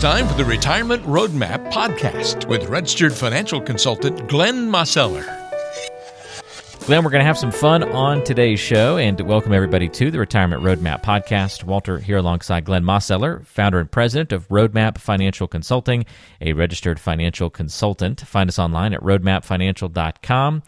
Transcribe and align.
time 0.00 0.26
for 0.26 0.32
the 0.32 0.44
Retirement 0.46 1.02
Roadmap 1.02 1.70
podcast 1.70 2.48
with 2.48 2.70
registered 2.70 3.12
financial 3.12 3.60
consultant 3.60 4.30
Glenn 4.30 4.66
Mosseller. 4.66 5.26
Glenn, 6.86 7.04
we're 7.04 7.10
going 7.10 7.20
to 7.20 7.26
have 7.26 7.36
some 7.36 7.52
fun 7.52 7.82
on 7.82 8.24
today's 8.24 8.58
show 8.58 8.96
and 8.96 9.20
welcome 9.20 9.52
everybody 9.52 9.90
to 9.90 10.10
the 10.10 10.18
Retirement 10.18 10.62
Roadmap 10.62 11.02
podcast. 11.02 11.64
Walter 11.64 11.98
here 11.98 12.16
alongside 12.16 12.64
Glenn 12.64 12.82
Mosseller, 12.82 13.44
founder 13.44 13.78
and 13.78 13.92
president 13.92 14.32
of 14.32 14.48
Roadmap 14.48 14.96
Financial 14.96 15.46
Consulting, 15.46 16.06
a 16.40 16.54
registered 16.54 16.98
financial 16.98 17.50
consultant. 17.50 18.22
Find 18.22 18.48
us 18.48 18.58
online 18.58 18.94
at 18.94 19.02
roadmapfinancial.com 19.02 20.62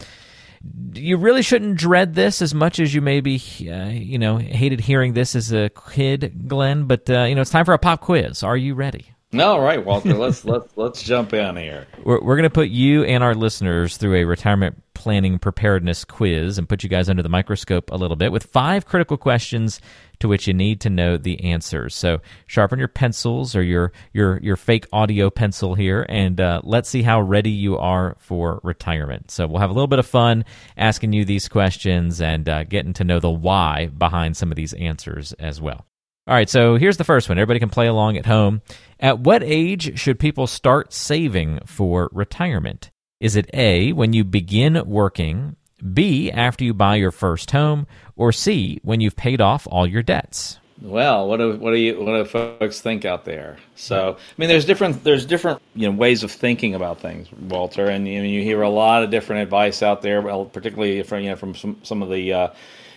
you 0.93 1.17
really 1.17 1.41
shouldn't 1.41 1.75
dread 1.75 2.13
this 2.13 2.41
as 2.41 2.53
much 2.53 2.79
as 2.79 2.93
you 2.93 3.01
maybe 3.01 3.35
uh, 3.69 3.87
you 3.89 4.17
know 4.17 4.37
hated 4.37 4.79
hearing 4.79 5.11
this 5.11 5.35
as 5.35 5.51
a 5.51 5.69
kid, 5.91 6.47
Glenn. 6.47 6.85
But 6.85 7.09
uh, 7.09 7.23
you 7.23 7.35
know 7.35 7.41
it's 7.41 7.51
time 7.51 7.65
for 7.65 7.73
a 7.73 7.77
pop 7.77 7.99
quiz. 7.99 8.43
Are 8.43 8.55
you 8.55 8.73
ready? 8.73 9.13
No, 9.33 9.59
right, 9.59 9.83
Walter. 9.83 10.13
let's 10.13 10.45
let's 10.45 10.71
let's 10.75 11.03
jump 11.03 11.33
in 11.33 11.57
here. 11.57 11.87
We're, 12.03 12.21
we're 12.21 12.35
going 12.35 12.43
to 12.43 12.49
put 12.49 12.69
you 12.69 13.03
and 13.03 13.23
our 13.23 13.33
listeners 13.33 13.97
through 13.97 14.15
a 14.15 14.23
retirement 14.25 14.81
planning 14.93 15.39
preparedness 15.39 16.05
quiz 16.05 16.57
and 16.57 16.69
put 16.69 16.83
you 16.83 16.89
guys 16.89 17.09
under 17.09 17.23
the 17.23 17.29
microscope 17.29 17.91
a 17.91 17.97
little 17.97 18.15
bit 18.15 18.31
with 18.31 18.43
five 18.43 18.85
critical 18.85 19.17
questions 19.17 19.81
to 20.19 20.27
which 20.27 20.47
you 20.47 20.53
need 20.53 20.79
to 20.79 20.89
know 20.89 21.17
the 21.17 21.43
answers. 21.43 21.93
So 21.95 22.21
sharpen 22.47 22.79
your 22.79 22.87
pencils 22.87 23.55
or 23.55 23.63
your 23.63 23.91
your 24.13 24.39
your 24.39 24.55
fake 24.55 24.87
audio 24.93 25.29
pencil 25.29 25.75
here, 25.75 26.05
and 26.07 26.39
uh, 26.39 26.61
let's 26.63 26.89
see 26.89 27.01
how 27.01 27.19
ready 27.19 27.51
you 27.51 27.77
are 27.77 28.15
for 28.19 28.61
retirement. 28.63 29.31
So 29.31 29.47
we'll 29.47 29.59
have 29.59 29.71
a 29.71 29.73
little 29.73 29.87
bit 29.87 29.99
of 29.99 30.05
fun 30.05 30.45
asking 30.77 31.13
you 31.13 31.25
these 31.25 31.49
questions 31.49 32.21
and 32.21 32.47
uh, 32.47 32.63
getting 32.63 32.93
to 32.93 33.03
know 33.03 33.19
the 33.19 33.29
why 33.29 33.87
behind 33.87 34.37
some 34.37 34.51
of 34.51 34.55
these 34.55 34.73
answers 34.73 35.33
as 35.33 35.59
well. 35.59 35.85
All 36.25 36.33
right, 36.33 36.49
so 36.49 36.77
here's 36.77 36.95
the 36.95 37.03
first 37.03 37.27
one. 37.27 37.37
Everybody 37.37 37.59
can 37.59 37.69
play 37.69 37.87
along 37.87 38.15
at 38.15 38.25
home. 38.25 38.61
At 38.97 39.19
what 39.19 39.43
age 39.43 39.99
should 39.99 40.19
people 40.19 40.47
start 40.47 40.93
saving 40.93 41.59
for 41.65 42.09
retirement? 42.13 42.91
Is 43.19 43.35
it 43.35 43.49
A, 43.53 43.91
when 43.91 44.13
you 44.13 44.23
begin 44.23 44.81
working, 44.85 45.57
B, 45.93 46.31
after 46.31 46.63
you 46.63 46.73
buy 46.73 46.95
your 46.95 47.11
first 47.11 47.51
home, 47.51 47.87
or 48.15 48.31
C, 48.31 48.79
when 48.83 49.01
you've 49.01 49.17
paid 49.17 49.41
off 49.41 49.67
all 49.69 49.85
your 49.85 50.01
debts? 50.01 50.59
Well, 50.81 51.27
what 51.27 51.37
do 51.37 51.57
what 51.57 51.71
do 51.71 51.77
you 51.77 52.01
what 52.01 52.13
do 52.13 52.25
folks 52.25 52.79
think 52.79 53.03
out 53.03 53.25
there? 53.25 53.57
So, 53.75 54.15
I 54.17 54.33
mean, 54.37 54.47
there's 54.47 54.65
different 54.65 55.03
there's 55.03 55.25
different 55.25 55.61
you 55.75 55.89
know 55.89 55.95
ways 55.97 56.23
of 56.23 56.31
thinking 56.31 56.73
about 56.73 57.01
things, 57.01 57.27
Walter, 57.33 57.85
and 57.87 58.07
you, 58.07 58.19
know, 58.19 58.25
you 58.25 58.41
hear 58.41 58.61
a 58.61 58.69
lot 58.69 59.03
of 59.03 59.09
different 59.09 59.43
advice 59.43 59.83
out 59.83 60.01
there, 60.01 60.21
particularly 60.21 61.03
from 61.03 61.21
you 61.21 61.29
know 61.31 61.35
from 61.35 61.53
some 61.53 61.77
some 61.83 62.01
of 62.01 62.09
the 62.09 62.33
uh, 62.33 62.47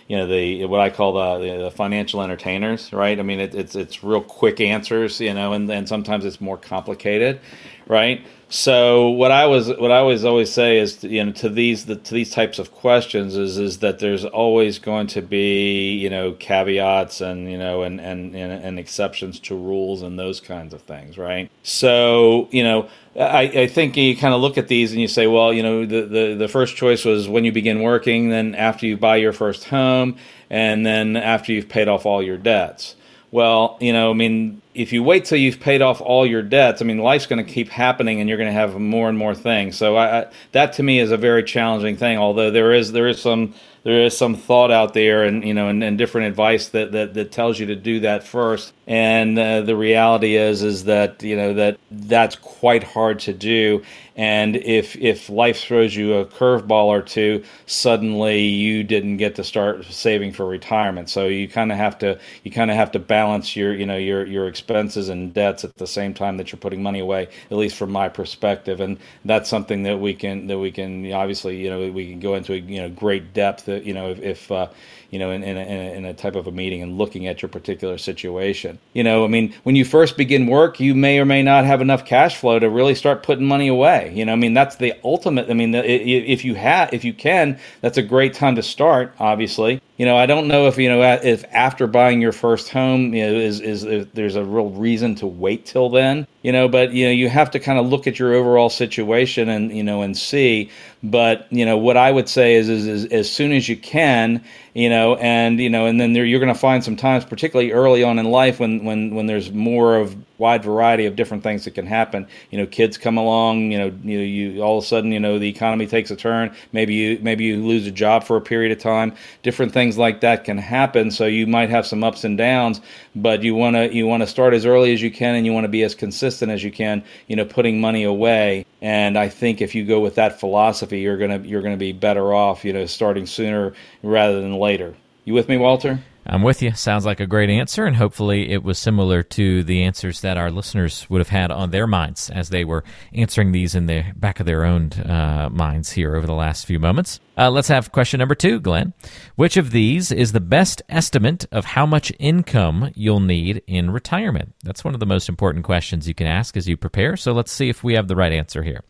you 0.07 0.17
know 0.17 0.27
the 0.27 0.65
what 0.65 0.79
I 0.79 0.89
call 0.89 1.39
the, 1.39 1.63
the 1.63 1.71
financial 1.71 2.21
entertainers, 2.21 2.93
right? 2.93 3.19
I 3.19 3.23
mean, 3.23 3.39
it, 3.39 3.53
it's 3.53 3.75
it's 3.75 4.03
real 4.03 4.21
quick 4.21 4.61
answers, 4.61 5.19
you 5.19 5.33
know, 5.33 5.53
and 5.53 5.69
then 5.69 5.85
sometimes 5.85 6.23
it's 6.23 6.39
more 6.39 6.57
complicated, 6.57 7.41
right? 7.87 8.25
So 8.49 9.09
what 9.09 9.31
I 9.31 9.45
was 9.47 9.67
what 9.67 9.91
I 9.91 9.97
always 9.97 10.23
always 10.23 10.49
say 10.49 10.77
is 10.77 11.03
you 11.03 11.25
know 11.25 11.33
to 11.33 11.49
these 11.49 11.85
the, 11.85 11.97
to 11.97 12.13
these 12.13 12.31
types 12.31 12.59
of 12.59 12.71
questions 12.71 13.35
is 13.35 13.57
is 13.57 13.79
that 13.79 13.99
there's 13.99 14.23
always 14.23 14.79
going 14.79 15.07
to 15.07 15.21
be 15.21 15.91
you 15.95 16.09
know 16.09 16.31
caveats 16.31 17.19
and 17.19 17.51
you 17.51 17.57
know 17.57 17.83
and 17.83 17.99
and 17.99 18.33
and, 18.33 18.51
and 18.51 18.79
exceptions 18.79 19.41
to 19.41 19.55
rules 19.55 20.01
and 20.01 20.17
those 20.17 20.39
kinds 20.39 20.73
of 20.73 20.81
things, 20.83 21.17
right? 21.17 21.51
So 21.63 22.47
you 22.51 22.63
know 22.63 22.87
I, 23.17 23.41
I 23.41 23.67
think 23.67 23.97
you 23.97 24.15
kind 24.15 24.33
of 24.33 24.41
look 24.41 24.57
at 24.57 24.67
these 24.67 24.91
and 24.91 25.01
you 25.01 25.07
say, 25.07 25.25
well, 25.25 25.51
you 25.51 25.63
know 25.63 25.85
the, 25.85 26.01
the 26.03 26.35
the 26.35 26.47
first 26.47 26.75
choice 26.75 27.03
was 27.03 27.27
when 27.27 27.45
you 27.45 27.51
begin 27.51 27.81
working, 27.81 28.29
then 28.29 28.53
after 28.53 28.85
you 28.85 28.95
buy 28.95 29.15
your 29.15 29.33
first 29.33 29.65
home, 29.65 30.17
and 30.49 30.85
then 30.85 31.15
after 31.15 31.51
you've 31.51 31.69
paid 31.69 31.87
off 31.87 32.05
all 32.05 32.21
your 32.21 32.37
debts. 32.37 32.95
Well, 33.31 33.77
you 33.81 33.91
know, 33.91 34.09
I 34.09 34.13
mean, 34.13 34.61
if 34.73 34.93
you 34.93 35.03
wait 35.03 35.25
till 35.25 35.37
you've 35.37 35.59
paid 35.59 35.81
off 35.81 35.99
all 35.99 36.25
your 36.25 36.41
debts, 36.41 36.81
I 36.81 36.85
mean, 36.85 36.99
life's 36.99 37.25
going 37.25 37.43
to 37.45 37.51
keep 37.51 37.69
happening, 37.69 38.21
and 38.21 38.29
you're 38.29 38.37
going 38.37 38.47
to 38.47 38.53
have 38.53 38.79
more 38.79 39.09
and 39.09 39.17
more 39.17 39.35
things. 39.35 39.75
So 39.75 39.97
I, 39.97 40.19
I, 40.19 40.25
that 40.53 40.73
to 40.73 40.83
me 40.83 40.99
is 40.99 41.11
a 41.11 41.17
very 41.17 41.43
challenging 41.43 41.97
thing. 41.97 42.17
Although 42.17 42.51
there 42.51 42.71
is 42.71 42.91
there 42.91 43.07
is 43.07 43.21
some 43.21 43.53
there 43.87 44.03
is 44.03 44.17
some 44.17 44.35
thought 44.35 44.69
out 44.69 44.93
there, 44.93 45.23
and 45.23 45.45
you 45.45 45.53
know, 45.53 45.69
and, 45.69 45.81
and 45.81 45.97
different 45.97 46.27
advice 46.27 46.67
that, 46.69 46.91
that 46.91 47.13
that 47.13 47.31
tells 47.31 47.57
you 47.57 47.67
to 47.67 47.75
do 47.77 48.01
that 48.01 48.21
first. 48.21 48.73
And 48.85 49.39
uh, 49.39 49.61
the 49.61 49.77
reality 49.77 50.35
is 50.35 50.61
is 50.61 50.83
that 50.83 51.23
you 51.23 51.37
know 51.37 51.53
that 51.53 51.77
that's 51.89 52.35
quite 52.35 52.83
hard 52.83 53.19
to 53.19 53.31
do, 53.31 53.83
and 54.17 54.55
if 54.55 54.95
if 54.95 55.29
life 55.29 55.59
throws 55.59 55.95
you 55.95 56.15
a 56.15 56.25
curveball 56.25 56.87
or 56.87 57.03
two, 57.03 57.43
suddenly 57.67 58.45
you 58.45 58.83
didn't 58.83 59.17
get 59.17 59.35
to 59.35 59.43
start 59.43 59.85
saving 59.85 60.33
for 60.33 60.43
retirement. 60.47 61.07
So 61.11 61.27
you 61.27 61.47
kind 61.47 61.71
of 61.71 61.77
have 61.77 61.99
to 61.99 62.19
you 62.43 62.49
kind 62.49 62.71
of 62.71 62.77
have 62.77 62.91
to 62.93 62.99
balance 62.99 63.55
your 63.55 63.75
you 63.75 63.85
know 63.85 63.95
your 63.95 64.25
your 64.25 64.47
expenses 64.47 65.09
and 65.09 65.31
debts 65.35 65.63
at 65.63 65.75
the 65.77 65.85
same 65.85 66.15
time 66.15 66.37
that 66.37 66.51
you're 66.51 66.59
putting 66.59 66.81
money 66.81 66.99
away. 66.99 67.27
At 67.51 67.57
least 67.57 67.77
from 67.77 67.91
my 67.91 68.09
perspective, 68.09 68.81
and 68.81 68.97
that's 69.23 69.49
something 69.49 69.83
that 69.83 69.99
we 69.99 70.15
can 70.15 70.47
that 70.47 70.57
we 70.57 70.71
can 70.71 71.11
obviously 71.13 71.57
you 71.57 71.69
know 71.69 71.91
we 71.91 72.09
can 72.09 72.19
go 72.19 72.33
into 72.33 72.59
you 72.59 72.81
know 72.81 72.89
great 72.89 73.33
depth. 73.35 73.67
You 73.67 73.93
know 73.93 74.09
if, 74.09 74.19
if 74.19 74.51
uh, 74.51 74.69
you 75.09 75.19
know, 75.19 75.31
in, 75.31 75.43
in, 75.43 75.57
a, 75.57 75.95
in 75.95 76.05
a 76.05 76.13
type 76.13 76.35
of 76.35 76.47
a 76.47 76.51
meeting 76.51 76.81
and 76.81 76.97
looking 76.97 77.27
at 77.27 77.41
your 77.41 77.49
particular 77.49 77.97
situation. 77.97 78.79
You 78.93 79.03
know, 79.03 79.23
I 79.23 79.27
mean, 79.27 79.53
when 79.63 79.75
you 79.75 79.85
first 79.85 80.17
begin 80.17 80.47
work, 80.47 80.79
you 80.79 80.93
may 80.95 81.19
or 81.19 81.25
may 81.25 81.43
not 81.43 81.65
have 81.65 81.81
enough 81.81 82.05
cash 82.05 82.35
flow 82.37 82.59
to 82.59 82.69
really 82.69 82.95
start 82.95 83.23
putting 83.23 83.45
money 83.45 83.67
away. 83.67 84.11
You 84.13 84.25
know, 84.25 84.33
I 84.33 84.35
mean, 84.35 84.53
that's 84.53 84.75
the 84.75 84.93
ultimate. 85.03 85.49
I 85.49 85.53
mean, 85.53 85.73
if 85.75 86.43
you 86.43 86.55
have, 86.55 86.93
if 86.93 87.03
you 87.03 87.13
can, 87.13 87.59
that's 87.81 87.97
a 87.97 88.03
great 88.03 88.33
time 88.33 88.55
to 88.55 88.63
start. 88.63 89.13
Obviously, 89.19 89.81
you 89.97 90.05
know, 90.05 90.15
I 90.15 90.27
don't 90.27 90.47
know 90.47 90.67
if 90.67 90.77
you 90.77 90.89
know 90.89 91.01
if 91.23 91.43
after 91.51 91.87
buying 91.87 92.21
your 92.21 92.31
first 92.31 92.69
home, 92.69 93.15
you 93.15 93.25
know, 93.25 93.33
is 93.33 93.59
is 93.59 94.07
there's 94.13 94.35
a 94.35 94.45
real 94.45 94.69
reason 94.69 95.15
to 95.15 95.25
wait 95.25 95.65
till 95.65 95.89
then. 95.89 96.27
You 96.43 96.51
know, 96.51 96.67
but 96.67 96.93
you 96.93 97.05
know, 97.05 97.11
you 97.11 97.29
have 97.29 97.49
to 97.51 97.59
kind 97.59 97.79
of 97.79 97.87
look 97.87 98.05
at 98.05 98.19
your 98.19 98.35
overall 98.35 98.69
situation 98.69 99.49
and 99.49 99.75
you 99.75 99.83
know 99.83 100.03
and 100.03 100.15
see. 100.15 100.69
But 101.01 101.47
you 101.51 101.65
know, 101.65 101.77
what 101.77 101.97
I 101.97 102.11
would 102.11 102.29
say 102.29 102.53
is 102.53 102.69
is, 102.69 102.85
is 102.85 103.05
as 103.05 103.31
soon 103.31 103.51
as 103.51 103.67
you 103.67 103.75
can, 103.75 104.43
you 104.75 104.87
know, 104.87 105.15
and 105.15 105.59
you 105.59 105.69
know, 105.69 105.87
and 105.87 105.99
then 105.99 106.13
there, 106.13 106.25
you're 106.25 106.39
going 106.39 106.53
to 106.53 106.59
find 106.59 106.83
some 106.83 106.95
times, 106.95 107.25
particularly 107.25 107.71
early 107.71 108.03
on 108.03 108.19
in 108.19 108.25
life, 108.25 108.59
when 108.59 108.85
when 108.85 109.15
when 109.15 109.25
there's 109.25 109.51
more 109.51 109.97
of 109.97 110.15
wide 110.37 110.63
variety 110.63 111.05
of 111.05 111.15
different 111.15 111.43
things 111.43 111.65
that 111.65 111.71
can 111.71 111.85
happen. 111.85 112.27
You 112.51 112.59
know, 112.59 112.65
kids 112.65 112.97
come 112.97 113.17
along. 113.17 113.71
You 113.71 113.79
know, 113.79 113.97
you 114.03 114.19
you 114.19 114.61
all 114.61 114.77
of 114.77 114.83
a 114.83 114.87
sudden, 114.87 115.11
you 115.11 115.19
know, 115.19 115.39
the 115.39 115.49
economy 115.49 115.87
takes 115.87 116.11
a 116.11 116.15
turn. 116.15 116.55
Maybe 116.71 116.93
you 116.93 117.19
maybe 117.21 117.45
you 117.45 117.65
lose 117.65 117.87
a 117.87 117.91
job 117.91 118.23
for 118.23 118.37
a 118.37 118.41
period 118.41 118.71
of 118.71 118.79
time. 118.79 119.13
Different 119.43 119.73
things 119.73 119.97
like 119.97 120.21
that 120.21 120.43
can 120.43 120.57
happen. 120.57 121.11
So 121.11 121.25
you 121.25 121.47
might 121.47 121.69
have 121.69 121.85
some 121.85 122.03
ups 122.03 122.23
and 122.23 122.37
downs, 122.37 122.81
but 123.15 123.43
you 123.43 123.55
want 123.55 123.75
to 123.75 123.93
you 123.93 124.05
want 124.07 124.21
to 124.23 124.27
start 124.27 124.53
as 124.53 124.65
early 124.65 124.93
as 124.93 125.01
you 125.01 125.11
can, 125.11 125.35
and 125.35 125.45
you 125.45 125.53
want 125.53 125.65
to 125.65 125.69
be 125.69 125.83
as 125.83 125.95
consistent 125.95 126.51
as 126.51 126.63
you 126.63 126.71
can. 126.71 127.03
You 127.27 127.35
know, 127.35 127.45
putting 127.45 127.81
money 127.81 128.03
away. 128.03 128.65
And 128.81 129.17
I 129.17 129.29
think 129.29 129.61
if 129.61 129.73
you 129.73 129.85
go 129.85 129.99
with 129.99 130.15
that 130.15 130.39
philosophy, 130.39 130.99
you're 130.99 131.17
gonna 131.17 131.39
you're 131.39 131.61
gonna 131.61 131.77
be 131.77 131.93
better 131.93 132.33
off. 132.33 132.63
You 132.63 132.73
know, 132.73 132.85
starting 132.85 133.25
sooner 133.25 133.73
rather 134.03 134.41
than 134.41 134.57
later. 134.59 134.95
You 135.25 135.33
with 135.33 135.49
me, 135.49 135.57
Walter? 135.57 135.99
I'm 136.29 136.41
with 136.41 136.61
you. 136.61 136.73
Sounds 136.73 137.05
like 137.05 137.21
a 137.21 137.25
great 137.25 137.49
answer, 137.49 137.85
and 137.85 137.95
hopefully 137.95 138.51
it 138.51 138.61
was 138.61 138.77
similar 138.77 139.23
to 139.23 139.63
the 139.63 139.83
answers 139.83 140.21
that 140.21 140.37
our 140.37 140.51
listeners 140.51 141.09
would 141.09 141.19
have 141.19 141.29
had 141.29 141.51
on 141.51 141.71
their 141.71 141.87
minds 141.87 142.29
as 142.29 142.49
they 142.49 142.65
were 142.65 142.83
answering 143.13 143.53
these 143.53 143.75
in 143.75 143.85
the 143.85 144.03
back 144.13 144.41
of 144.41 144.45
their 144.45 144.65
own 144.65 144.91
uh, 144.91 145.49
minds 145.51 145.91
here 145.91 146.15
over 146.15 146.27
the 146.27 146.33
last 146.33 146.65
few 146.65 146.79
moments. 146.79 147.21
Uh, 147.37 147.49
let's 147.49 147.69
have 147.69 147.93
question 147.93 148.17
number 148.17 148.35
two, 148.35 148.59
Glenn. 148.59 148.93
Which 149.35 149.55
of 149.55 149.71
these 149.71 150.11
is 150.11 150.33
the 150.33 150.41
best 150.41 150.81
estimate 150.89 151.45
of 151.51 151.63
how 151.63 151.85
much 151.85 152.11
income 152.19 152.91
you'll 152.93 153.21
need 153.21 153.61
in 153.65 153.91
retirement? 153.91 154.53
That's 154.63 154.83
one 154.83 154.93
of 154.93 154.99
the 154.99 155.05
most 155.05 155.29
important 155.29 155.63
questions 155.63 156.09
you 156.09 156.13
can 156.13 156.27
ask 156.27 156.57
as 156.57 156.67
you 156.67 156.75
prepare, 156.75 157.15
so 157.15 157.31
let's 157.31 157.53
see 157.53 157.69
if 157.69 157.85
we 157.85 157.93
have 157.93 158.09
the 158.09 158.17
right 158.17 158.33
answer 158.33 158.63
here. 158.63 158.83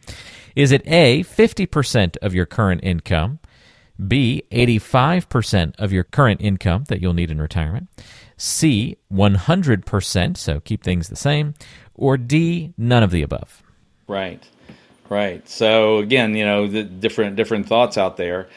Is 0.56 0.72
it 0.72 0.82
A, 0.88 1.24
50% 1.24 2.18
of 2.18 2.34
your 2.34 2.48
current 2.48 2.82
income? 2.84 3.38
B, 4.06 4.44
85% 4.52 5.74
of 5.78 5.92
your 5.92 6.04
current 6.04 6.42
income 6.42 6.86
that 6.88 7.02
you'll 7.02 7.14
need 7.14 7.32
in 7.32 7.42
retirement. 7.42 7.88
C, 8.38 8.98
100%, 9.12 10.38
so 10.38 10.60
keep 10.60 10.84
things 10.84 11.10
the 11.10 11.16
same. 11.16 11.56
Or 11.96 12.18
D, 12.18 12.74
none 12.78 13.04
of 13.04 13.12
the 13.12 13.24
above. 13.24 13.64
Right, 14.08 14.48
right. 15.10 15.48
So 15.50 15.98
again, 15.98 16.36
you 16.36 16.46
know, 16.46 16.68
the 16.68 16.84
different 16.84 17.36
different 17.36 17.68
thoughts 17.68 17.98
out 17.98 18.18
there. 18.18 18.48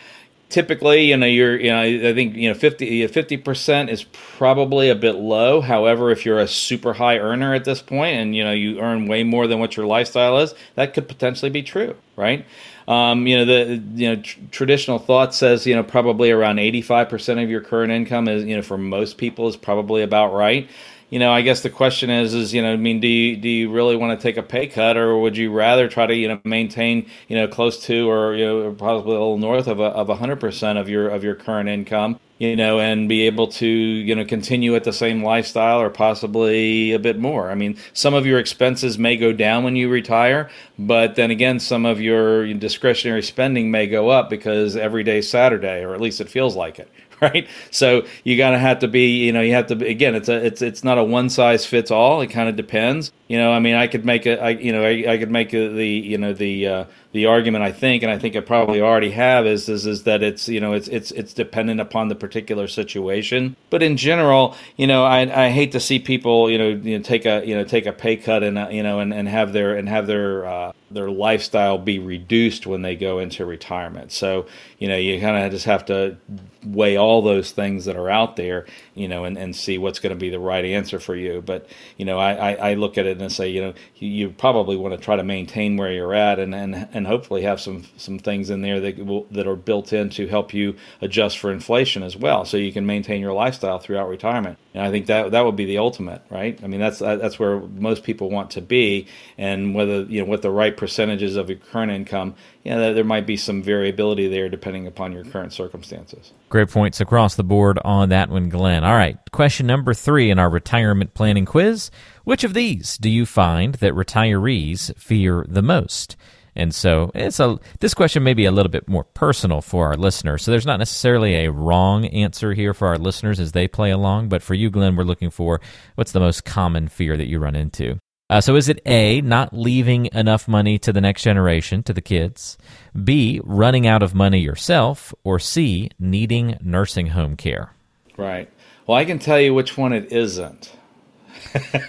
Typically, 0.50 1.04
you 1.04 1.16
know, 1.16 1.26
you're, 1.26 1.58
you 1.58 1.70
know, 1.70 1.80
I 1.80 2.12
think, 2.12 2.34
you 2.34 2.48
know, 2.48 2.54
50 2.54 3.36
percent 3.38 3.88
is 3.88 4.04
probably 4.04 4.90
a 4.90 4.96
bit 4.96 5.14
low. 5.14 5.60
However, 5.60 6.10
if 6.10 6.26
you're 6.26 6.40
a 6.40 6.48
super 6.48 6.92
high 6.92 7.18
earner 7.18 7.54
at 7.54 7.64
this 7.64 7.80
point, 7.80 8.16
and 8.16 8.34
you 8.34 8.44
know, 8.44 8.52
you 8.52 8.80
earn 8.80 9.06
way 9.06 9.22
more 9.22 9.46
than 9.46 9.60
what 9.60 9.76
your 9.76 9.86
lifestyle 9.86 10.38
is, 10.38 10.54
that 10.74 10.92
could 10.92 11.08
potentially 11.08 11.50
be 11.50 11.62
true, 11.62 11.96
right? 12.16 12.44
Um, 12.90 13.28
you 13.28 13.38
know, 13.38 13.44
the 13.44 13.82
you 13.94 14.08
know 14.08 14.22
tr- 14.22 14.40
traditional 14.50 14.98
thought 14.98 15.32
says 15.34 15.64
you 15.66 15.76
know 15.76 15.84
probably 15.84 16.30
around 16.32 16.58
85% 16.58 17.42
of 17.42 17.48
your 17.48 17.60
current 17.60 17.92
income 17.92 18.26
is 18.28 18.44
you 18.44 18.56
know 18.56 18.62
for 18.62 18.76
most 18.76 19.16
people 19.16 19.46
is 19.48 19.56
probably 19.56 20.02
about 20.02 20.32
right. 20.34 20.68
You 21.10 21.18
know, 21.20 21.32
I 21.32 21.42
guess 21.42 21.62
the 21.62 21.70
question 21.70 22.10
is, 22.10 22.34
is 22.34 22.52
you 22.54 22.62
know, 22.62 22.72
I 22.72 22.76
mean, 22.76 23.00
do 23.00 23.08
you 23.08 23.36
do 23.36 23.48
you 23.48 23.70
really 23.70 23.96
want 23.96 24.18
to 24.18 24.22
take 24.22 24.36
a 24.36 24.42
pay 24.42 24.66
cut, 24.68 24.96
or 24.96 25.20
would 25.20 25.36
you 25.36 25.52
rather 25.52 25.88
try 25.88 26.06
to 26.06 26.14
you 26.14 26.28
know 26.28 26.40
maintain 26.44 27.08
you 27.28 27.36
know 27.36 27.46
close 27.48 27.84
to 27.86 28.10
or 28.10 28.34
you 28.34 28.46
know 28.46 28.72
probably 28.74 29.14
a 29.16 29.18
little 29.20 29.38
north 29.38 29.68
of 29.68 29.80
a 29.80 29.84
of 29.84 30.08
hundred 30.18 30.40
percent 30.40 30.78
of 30.78 30.88
your 30.88 31.08
of 31.08 31.22
your 31.24 31.36
current 31.36 31.68
income? 31.68 32.18
You 32.40 32.56
know, 32.56 32.80
and 32.80 33.06
be 33.06 33.26
able 33.26 33.46
to, 33.46 33.66
you 33.68 34.14
know, 34.14 34.24
continue 34.24 34.74
at 34.74 34.82
the 34.82 34.94
same 34.94 35.22
lifestyle 35.22 35.78
or 35.78 35.90
possibly 35.90 36.92
a 36.92 36.98
bit 36.98 37.18
more. 37.18 37.50
I 37.50 37.54
mean, 37.54 37.76
some 37.92 38.14
of 38.14 38.24
your 38.24 38.38
expenses 38.38 38.98
may 38.98 39.18
go 39.18 39.30
down 39.30 39.62
when 39.62 39.76
you 39.76 39.90
retire, 39.90 40.48
but 40.78 41.16
then 41.16 41.30
again, 41.30 41.60
some 41.60 41.84
of 41.84 42.00
your 42.00 42.52
discretionary 42.54 43.22
spending 43.22 43.70
may 43.70 43.86
go 43.86 44.08
up 44.08 44.30
because 44.30 44.74
every 44.74 45.04
day 45.04 45.18
is 45.18 45.28
Saturday, 45.28 45.84
or 45.84 45.92
at 45.94 46.00
least 46.00 46.22
it 46.22 46.30
feels 46.30 46.56
like 46.56 46.78
it, 46.78 46.90
right? 47.22 47.48
So 47.70 48.06
you 48.24 48.36
gotta 48.36 48.58
have 48.58 48.80
to 48.80 48.88
be, 48.88 49.24
you 49.24 49.32
know, 49.32 49.40
you 49.40 49.54
have 49.54 49.66
to 49.68 49.76
be, 49.76 49.88
again, 49.88 50.14
it's 50.14 50.28
a, 50.28 50.44
it's, 50.44 50.62
it's 50.62 50.84
not 50.84 50.98
a 50.98 51.04
one 51.04 51.28
size 51.28 51.66
fits 51.66 51.90
all. 51.90 52.20
It 52.20 52.28
kind 52.28 52.48
of 52.48 52.56
depends. 52.56 53.12
You 53.28 53.38
know, 53.38 53.52
I 53.52 53.60
mean, 53.60 53.74
I 53.74 53.86
could 53.86 54.04
make 54.04 54.26
a, 54.26 54.40
I, 54.40 54.50
you 54.50 54.72
know, 54.72 54.84
I, 54.84 55.12
I 55.12 55.18
could 55.18 55.30
make 55.30 55.52
a, 55.52 55.68
the, 55.68 55.86
you 55.86 56.18
know, 56.18 56.32
the, 56.32 56.66
uh, 56.66 56.84
the 57.12 57.26
argument 57.26 57.64
I 57.64 57.72
think, 57.72 58.02
and 58.02 58.12
I 58.12 58.18
think 58.18 58.36
I 58.36 58.40
probably 58.40 58.80
already 58.80 59.10
have, 59.10 59.46
is, 59.46 59.68
is 59.68 59.84
is 59.84 60.04
that 60.04 60.22
it's 60.22 60.48
you 60.48 60.60
know 60.60 60.72
it's 60.74 60.86
it's 60.88 61.10
it's 61.10 61.34
dependent 61.34 61.80
upon 61.80 62.08
the 62.08 62.14
particular 62.14 62.68
situation. 62.68 63.56
But 63.68 63.82
in 63.82 63.96
general, 63.96 64.54
you 64.76 64.86
know, 64.86 65.04
I, 65.04 65.46
I 65.46 65.50
hate 65.50 65.72
to 65.72 65.80
see 65.80 65.98
people 65.98 66.48
you 66.48 66.58
know, 66.58 66.68
you 66.68 66.98
know 66.98 67.02
take 67.02 67.26
a 67.26 67.44
you 67.44 67.54
know 67.54 67.64
take 67.64 67.86
a 67.86 67.92
pay 67.92 68.16
cut 68.16 68.42
and 68.42 68.58
uh, 68.58 68.68
you 68.70 68.82
know 68.82 69.00
and, 69.00 69.12
and 69.12 69.28
have 69.28 69.52
their 69.52 69.74
and 69.74 69.88
have 69.88 70.06
their 70.06 70.46
uh, 70.46 70.72
their 70.90 71.10
lifestyle 71.10 71.78
be 71.78 71.98
reduced 71.98 72.66
when 72.66 72.82
they 72.82 72.96
go 72.96 73.18
into 73.18 73.44
retirement. 73.46 74.12
So 74.12 74.46
you 74.78 74.88
know 74.88 74.96
you 74.96 75.20
kind 75.20 75.44
of 75.44 75.50
just 75.50 75.66
have 75.66 75.84
to 75.86 76.16
weigh 76.64 76.96
all 76.96 77.22
those 77.22 77.52
things 77.52 77.86
that 77.86 77.96
are 77.96 78.10
out 78.10 78.36
there, 78.36 78.66
you 78.94 79.08
know, 79.08 79.24
and, 79.24 79.38
and 79.38 79.56
see 79.56 79.78
what's 79.78 79.98
going 79.98 80.10
to 80.10 80.18
be 80.18 80.30
the 80.30 80.38
right 80.38 80.64
answer 80.64 81.00
for 81.00 81.16
you. 81.16 81.42
But 81.42 81.66
you 81.96 82.04
know, 82.04 82.18
I, 82.18 82.32
I, 82.32 82.70
I 82.70 82.74
look 82.74 82.98
at 82.98 83.06
it 83.06 83.20
and 83.20 83.32
say, 83.32 83.48
you 83.48 83.60
know, 83.62 83.74
you, 83.96 84.08
you 84.08 84.30
probably 84.30 84.76
want 84.76 84.94
to 84.94 85.00
try 85.00 85.16
to 85.16 85.24
maintain 85.24 85.76
where 85.76 85.92
you're 85.92 86.14
at 86.14 86.38
and 86.38 86.54
and 86.54 86.88
and 86.92 87.06
hopefully 87.06 87.42
have 87.42 87.60
some 87.60 87.84
some 87.96 88.18
things 88.18 88.50
in 88.50 88.62
there 88.62 88.80
that 88.80 89.04
will, 89.04 89.24
that 89.30 89.46
are 89.46 89.56
built 89.56 89.92
in 89.92 90.10
to 90.10 90.26
help 90.26 90.52
you 90.52 90.76
adjust 91.00 91.38
for 91.38 91.50
inflation 91.50 92.02
as 92.02 92.16
well, 92.16 92.44
so 92.44 92.56
you 92.56 92.72
can 92.72 92.86
maintain 92.86 93.20
your 93.20 93.32
lifestyle 93.32 93.78
throughout 93.78 94.08
retirement. 94.08 94.58
And 94.72 94.84
I 94.84 94.90
think 94.90 95.06
that 95.06 95.32
that 95.32 95.44
would 95.44 95.56
be 95.56 95.64
the 95.64 95.78
ultimate, 95.78 96.22
right? 96.30 96.58
I 96.62 96.68
mean, 96.68 96.78
that's 96.78 97.00
that's 97.00 97.38
where 97.38 97.58
most 97.58 98.04
people 98.04 98.30
want 98.30 98.52
to 98.52 98.60
be, 98.60 99.08
and 99.36 99.74
whether 99.74 100.02
you 100.02 100.22
know 100.22 100.28
what 100.28 100.42
the 100.42 100.50
right 100.50 100.76
percentages 100.76 101.34
of 101.34 101.48
your 101.48 101.58
current 101.58 101.90
income, 101.90 102.36
you 102.62 102.70
know, 102.70 102.94
there 102.94 103.02
might 103.02 103.26
be 103.26 103.36
some 103.36 103.62
variability 103.62 104.28
there 104.28 104.48
depending 104.48 104.86
upon 104.86 105.12
your 105.12 105.24
current 105.24 105.52
circumstances. 105.52 106.32
Great 106.50 106.70
points 106.70 107.00
across 107.00 107.34
the 107.34 107.42
board 107.42 107.80
on 107.84 108.10
that 108.10 108.30
one, 108.30 108.48
Glenn. 108.48 108.84
All 108.84 108.94
right, 108.94 109.18
question 109.32 109.66
number 109.66 109.92
three 109.92 110.30
in 110.30 110.38
our 110.38 110.50
retirement 110.50 111.14
planning 111.14 111.46
quiz: 111.46 111.90
Which 112.22 112.44
of 112.44 112.54
these 112.54 112.96
do 112.96 113.10
you 113.10 113.26
find 113.26 113.74
that 113.76 113.94
retirees 113.94 114.96
fear 114.96 115.44
the 115.48 115.62
most? 115.62 116.16
And 116.56 116.74
so 116.74 117.10
it's 117.14 117.40
a 117.40 117.58
this 117.80 117.94
question 117.94 118.22
may 118.22 118.34
be 118.34 118.44
a 118.44 118.50
little 118.50 118.70
bit 118.70 118.88
more 118.88 119.04
personal 119.04 119.60
for 119.60 119.86
our 119.86 119.96
listeners. 119.96 120.42
So 120.42 120.50
there's 120.50 120.66
not 120.66 120.78
necessarily 120.78 121.36
a 121.36 121.52
wrong 121.52 122.06
answer 122.06 122.52
here 122.52 122.74
for 122.74 122.88
our 122.88 122.98
listeners 122.98 123.40
as 123.40 123.52
they 123.52 123.68
play 123.68 123.90
along, 123.90 124.28
but 124.28 124.42
for 124.42 124.54
you, 124.54 124.70
Glenn, 124.70 124.96
we're 124.96 125.04
looking 125.04 125.30
for 125.30 125.60
what's 125.94 126.12
the 126.12 126.20
most 126.20 126.44
common 126.44 126.88
fear 126.88 127.16
that 127.16 127.28
you 127.28 127.38
run 127.38 127.56
into. 127.56 127.98
Uh, 128.30 128.40
so 128.40 128.54
is 128.54 128.68
it 128.68 128.80
A, 128.86 129.20
not 129.22 129.52
leaving 129.52 130.06
enough 130.12 130.46
money 130.46 130.78
to 130.78 130.92
the 130.92 131.00
next 131.00 131.24
generation, 131.24 131.82
to 131.82 131.92
the 131.92 132.00
kids? 132.00 132.56
B, 133.02 133.40
running 133.42 133.88
out 133.88 134.04
of 134.04 134.14
money 134.14 134.38
yourself? 134.38 135.12
Or 135.24 135.40
C, 135.40 135.90
needing 135.98 136.56
nursing 136.62 137.08
home 137.08 137.36
care? 137.36 137.74
Right. 138.16 138.48
Well, 138.86 138.96
I 138.96 139.04
can 139.04 139.18
tell 139.18 139.40
you 139.40 139.52
which 139.52 139.76
one 139.76 139.92
it 139.92 140.12
isn't. 140.12 140.76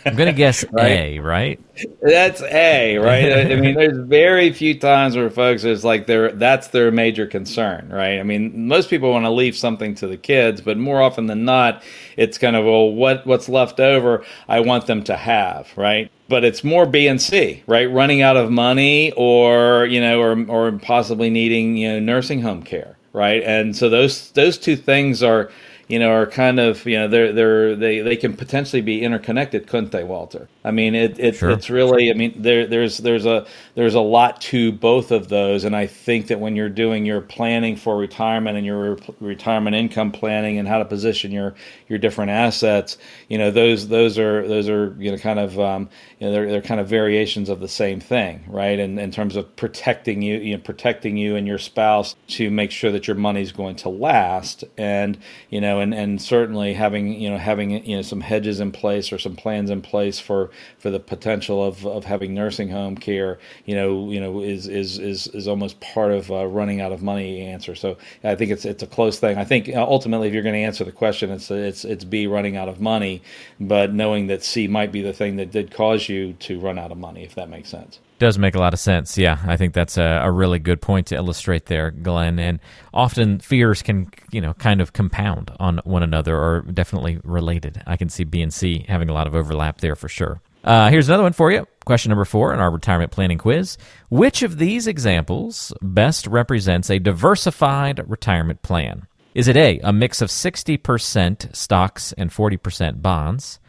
I'm 0.06 0.16
going 0.16 0.28
to 0.28 0.34
guess 0.34 0.64
right? 0.72 0.92
A, 0.92 1.20
right? 1.20 1.60
That's 2.02 2.42
A, 2.42 2.98
right? 2.98 3.52
I 3.52 3.56
mean, 3.56 3.76
there's 3.78 3.98
very 3.98 4.52
few 4.52 4.80
times 4.80 5.16
where 5.16 5.30
folks 5.30 5.64
is 5.64 5.84
like 5.84 6.08
their 6.08 6.32
that's 6.32 6.68
their 6.70 6.92
major 6.92 7.28
concern, 7.28 7.90
right? 7.90 8.20
I 8.20 8.24
mean, 8.24 8.68
most 8.68 8.90
people 8.90 9.12
want 9.12 9.26
to 9.26 9.32
leave 9.32 9.56
something 9.56 9.96
to 9.96 10.08
the 10.08 10.18
kids, 10.18 10.62
but 10.62 10.78
more 10.78 11.02
often 11.02 11.28
than 11.28 11.46
not, 11.46 11.84
it's 12.18 12.38
kind 12.38 12.56
of 12.56 12.66
well, 12.66 12.92
what 12.92 13.26
what's 13.26 13.50
left 13.50 13.80
over, 13.80 14.24
I 14.48 14.60
want 14.62 14.88
them 14.88 15.04
to 15.06 15.16
have, 15.16 15.70
right? 15.76 16.12
But 16.28 16.44
it's 16.44 16.64
more 16.64 16.86
B 16.86 17.08
and 17.08 17.22
C, 17.22 17.64
right? 17.68 17.92
Running 17.92 18.22
out 18.22 18.38
of 18.38 18.52
money, 18.52 19.12
or 19.14 19.86
you 19.86 20.02
know, 20.02 20.22
or 20.22 20.46
or 20.48 20.72
possibly 20.80 21.30
needing 21.30 21.78
you 21.78 21.90
know 21.94 22.00
nursing 22.00 22.42
home 22.42 22.64
care, 22.64 22.98
right? 23.14 23.44
And 23.44 23.76
so 23.76 23.90
those 23.90 24.32
those 24.32 24.58
two 24.58 24.76
things 24.76 25.24
are 25.24 25.52
you 25.92 26.00
know, 26.00 26.12
are 26.12 26.28
kind 26.28 26.60
of, 26.60 26.86
you 26.86 26.98
know, 26.98 27.08
they're 27.10 27.34
they're 27.34 27.76
they 27.76 28.02
they 28.02 28.18
can 28.18 28.36
potentially 28.36 28.82
be 28.82 29.04
interconnected, 29.04 29.68
couldn't 29.68 29.92
they, 29.92 30.04
Walter? 30.06 30.50
I 30.64 30.70
mean, 30.70 30.94
it, 30.94 31.20
it 31.20 31.36
sure. 31.36 31.50
it's 31.50 31.72
really, 31.72 32.12
I 32.12 32.14
mean, 32.14 32.36
there 32.38 32.68
there's 32.68 33.00
there's 33.00 33.26
a 33.26 33.48
there's 33.74 33.96
a 33.96 34.00
lot 34.00 34.40
to 34.42 34.72
both 34.72 35.12
of 35.12 35.28
those, 35.28 35.64
and 35.64 35.76
I 35.76 35.88
think 35.88 36.28
that 36.28 36.40
when 36.40 36.56
you're 36.56 36.70
doing 36.70 37.04
your 37.04 37.20
planning 37.20 37.76
for 37.76 37.98
retirement 37.98 38.58
and 38.58 38.66
your 38.66 38.94
re- 38.94 39.16
retirement 39.20 39.76
income 39.76 40.12
planning 40.12 40.60
and 40.60 40.68
how 40.68 40.78
to 40.78 40.86
position 40.86 41.32
your 41.32 41.56
your 41.88 41.98
different 41.98 42.30
assets, 42.30 43.00
you 43.28 43.40
know, 43.40 43.50
those 43.50 43.88
those 43.88 44.20
are 44.20 44.48
those 44.48 44.70
are 44.70 44.96
you 45.00 45.12
know 45.12 45.18
kind 45.18 45.40
of 45.40 45.60
um, 45.60 45.90
you 46.20 46.28
know 46.28 46.32
they're 46.32 46.52
they're 46.52 46.62
kind 46.62 46.80
of 46.80 46.88
variations 46.88 47.50
of 47.50 47.60
the 47.60 47.68
same 47.68 48.00
thing, 48.00 48.44
right? 48.48 48.80
And 48.80 49.00
in 49.00 49.10
terms 49.10 49.36
of 49.36 49.56
protecting 49.56 50.22
you, 50.22 50.38
you 50.38 50.56
know, 50.56 50.62
protecting 50.62 51.18
you 51.18 51.36
and 51.36 51.48
your 51.48 51.58
spouse 51.58 52.16
to 52.28 52.52
make 52.52 52.70
sure 52.70 52.92
that 52.92 53.08
your 53.08 53.18
money's 53.18 53.52
going 53.52 53.78
to 53.78 53.90
last, 53.90 54.64
and 54.78 55.18
you 55.50 55.60
know 55.60 55.80
and 55.80 55.92
and 55.92 56.22
certainly 56.22 56.76
having 56.76 57.20
you 57.20 57.32
know 57.32 57.40
having 57.40 57.84
you 57.84 57.96
know 57.96 58.04
some 58.04 58.22
hedges 58.22 58.60
in 58.60 58.72
place 58.72 59.12
or 59.12 59.18
some 59.18 59.36
plans 59.36 59.72
in 59.72 59.82
place 59.82 60.20
for 60.20 60.51
for 60.78 60.90
the 60.90 61.00
potential 61.00 61.64
of, 61.64 61.86
of 61.86 62.06
having 62.06 62.34
nursing 62.34 62.70
home 62.70 62.96
care 62.96 63.40
you 63.66 63.76
know 63.76 64.10
you 64.10 64.20
know 64.20 64.42
is 64.42 64.68
is 64.68 65.00
is, 65.00 65.28
is 65.28 65.48
almost 65.48 65.80
part 65.80 66.12
of 66.12 66.32
uh, 66.32 66.46
running 66.46 66.82
out 66.82 66.92
of 66.92 67.02
money 67.02 67.42
answer. 67.42 67.76
So 67.76 67.98
I 68.24 68.36
think 68.36 68.52
it's 68.52 68.66
it's 68.66 68.84
a 68.84 68.88
close 68.88 69.20
thing. 69.20 69.38
I 69.38 69.46
think 69.46 69.70
uh, 69.70 69.84
ultimately 69.84 70.28
if 70.28 70.34
you're 70.34 70.44
going 70.44 70.56
to 70.56 70.62
answer 70.62 70.84
the 70.84 70.92
question 70.92 71.32
it's 71.32 71.50
it's 71.52 71.86
it's 71.86 72.04
B 72.04 72.28
running 72.28 72.58
out 72.58 72.70
of 72.70 72.80
money 72.80 73.22
but 73.60 73.94
knowing 73.94 74.28
that 74.28 74.44
C 74.44 74.68
might 74.68 74.92
be 74.92 75.02
the 75.02 75.14
thing 75.14 75.36
that 75.38 75.52
did 75.52 75.72
cause 75.72 76.10
you 76.10 76.34
to 76.34 76.60
run 76.60 76.80
out 76.80 76.92
of 76.92 76.98
money 76.98 77.24
if 77.24 77.36
that 77.36 77.50
makes 77.50 77.70
sense 77.70 78.00
does 78.22 78.38
make 78.38 78.54
a 78.54 78.60
lot 78.60 78.72
of 78.72 78.80
sense. 78.80 79.18
Yeah, 79.18 79.40
I 79.48 79.58
think 79.58 79.74
that's 79.74 79.98
a, 79.98 80.22
a, 80.24 80.32
really 80.32 80.60
good 80.60 80.80
point 80.80 81.08
to 81.08 81.16
illustrate 81.16 81.66
there, 81.66 81.90
Glenn. 81.90 82.38
And 82.38 82.60
often 82.94 83.40
fears 83.40 83.82
can, 83.82 84.12
you 84.32 84.40
know, 84.40 84.54
kind 84.54 84.80
of 84.80 84.94
compound 84.94 85.52
on 85.60 85.82
one 85.86 86.04
another 86.04 86.38
or 86.38 86.62
definitely 86.62 87.20
related. 87.24 87.82
I 87.88 87.98
can 87.98 88.10
see 88.10 88.24
B 88.24 88.44
and 88.44 88.54
C 88.54 88.86
having 88.88 89.10
a 89.10 89.14
lot 89.14 89.26
of 89.26 89.34
overlap 89.34 89.82
there 89.82 89.96
for 89.96 90.08
sure. 90.08 90.40
Uh, 90.64 90.92
here's 90.92 91.10
another 91.10 91.24
one 91.24 91.34
for 91.34 91.52
you. 91.52 91.68
Question 91.84 92.12
number 92.12 92.24
four 92.24 92.54
in 92.54 92.60
our 92.60 92.70
retirement 92.70 93.12
planning 93.12 93.40
quiz. 93.40 93.80
Which 94.10 94.44
of 94.44 94.60
these 94.60 94.86
examples 94.86 95.74
best 95.82 96.28
represents 96.28 96.92
a 96.92 97.00
diversified 97.00 98.08
retirement 98.08 98.62
plan? 98.62 99.08
Is 99.34 99.48
it 99.48 99.58
A, 99.58 99.80
a 99.80 99.92
mix 99.92 100.22
of 100.22 100.30
60% 100.30 101.56
stocks 101.56 102.14
and 102.14 102.30
40% 102.30 103.02
bonds? 103.02 103.60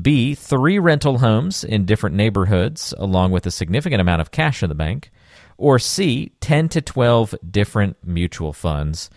B, 0.00 0.34
three 0.34 0.78
rental 0.78 1.18
homes 1.18 1.64
in 1.64 1.84
different 1.84 2.16
neighborhoods, 2.16 2.94
along 2.96 3.32
with 3.32 3.44
a 3.46 3.50
significant 3.50 4.00
amount 4.00 4.22
of 4.22 4.30
cash 4.30 4.62
in 4.62 4.68
the 4.68 4.74
bank. 4.74 5.10
Or 5.58 5.78
C, 5.78 6.32
10 6.40 6.70
to 6.70 6.80
12 6.80 7.34
different 7.50 7.96
mutual 8.04 8.52
funds. 8.52 9.10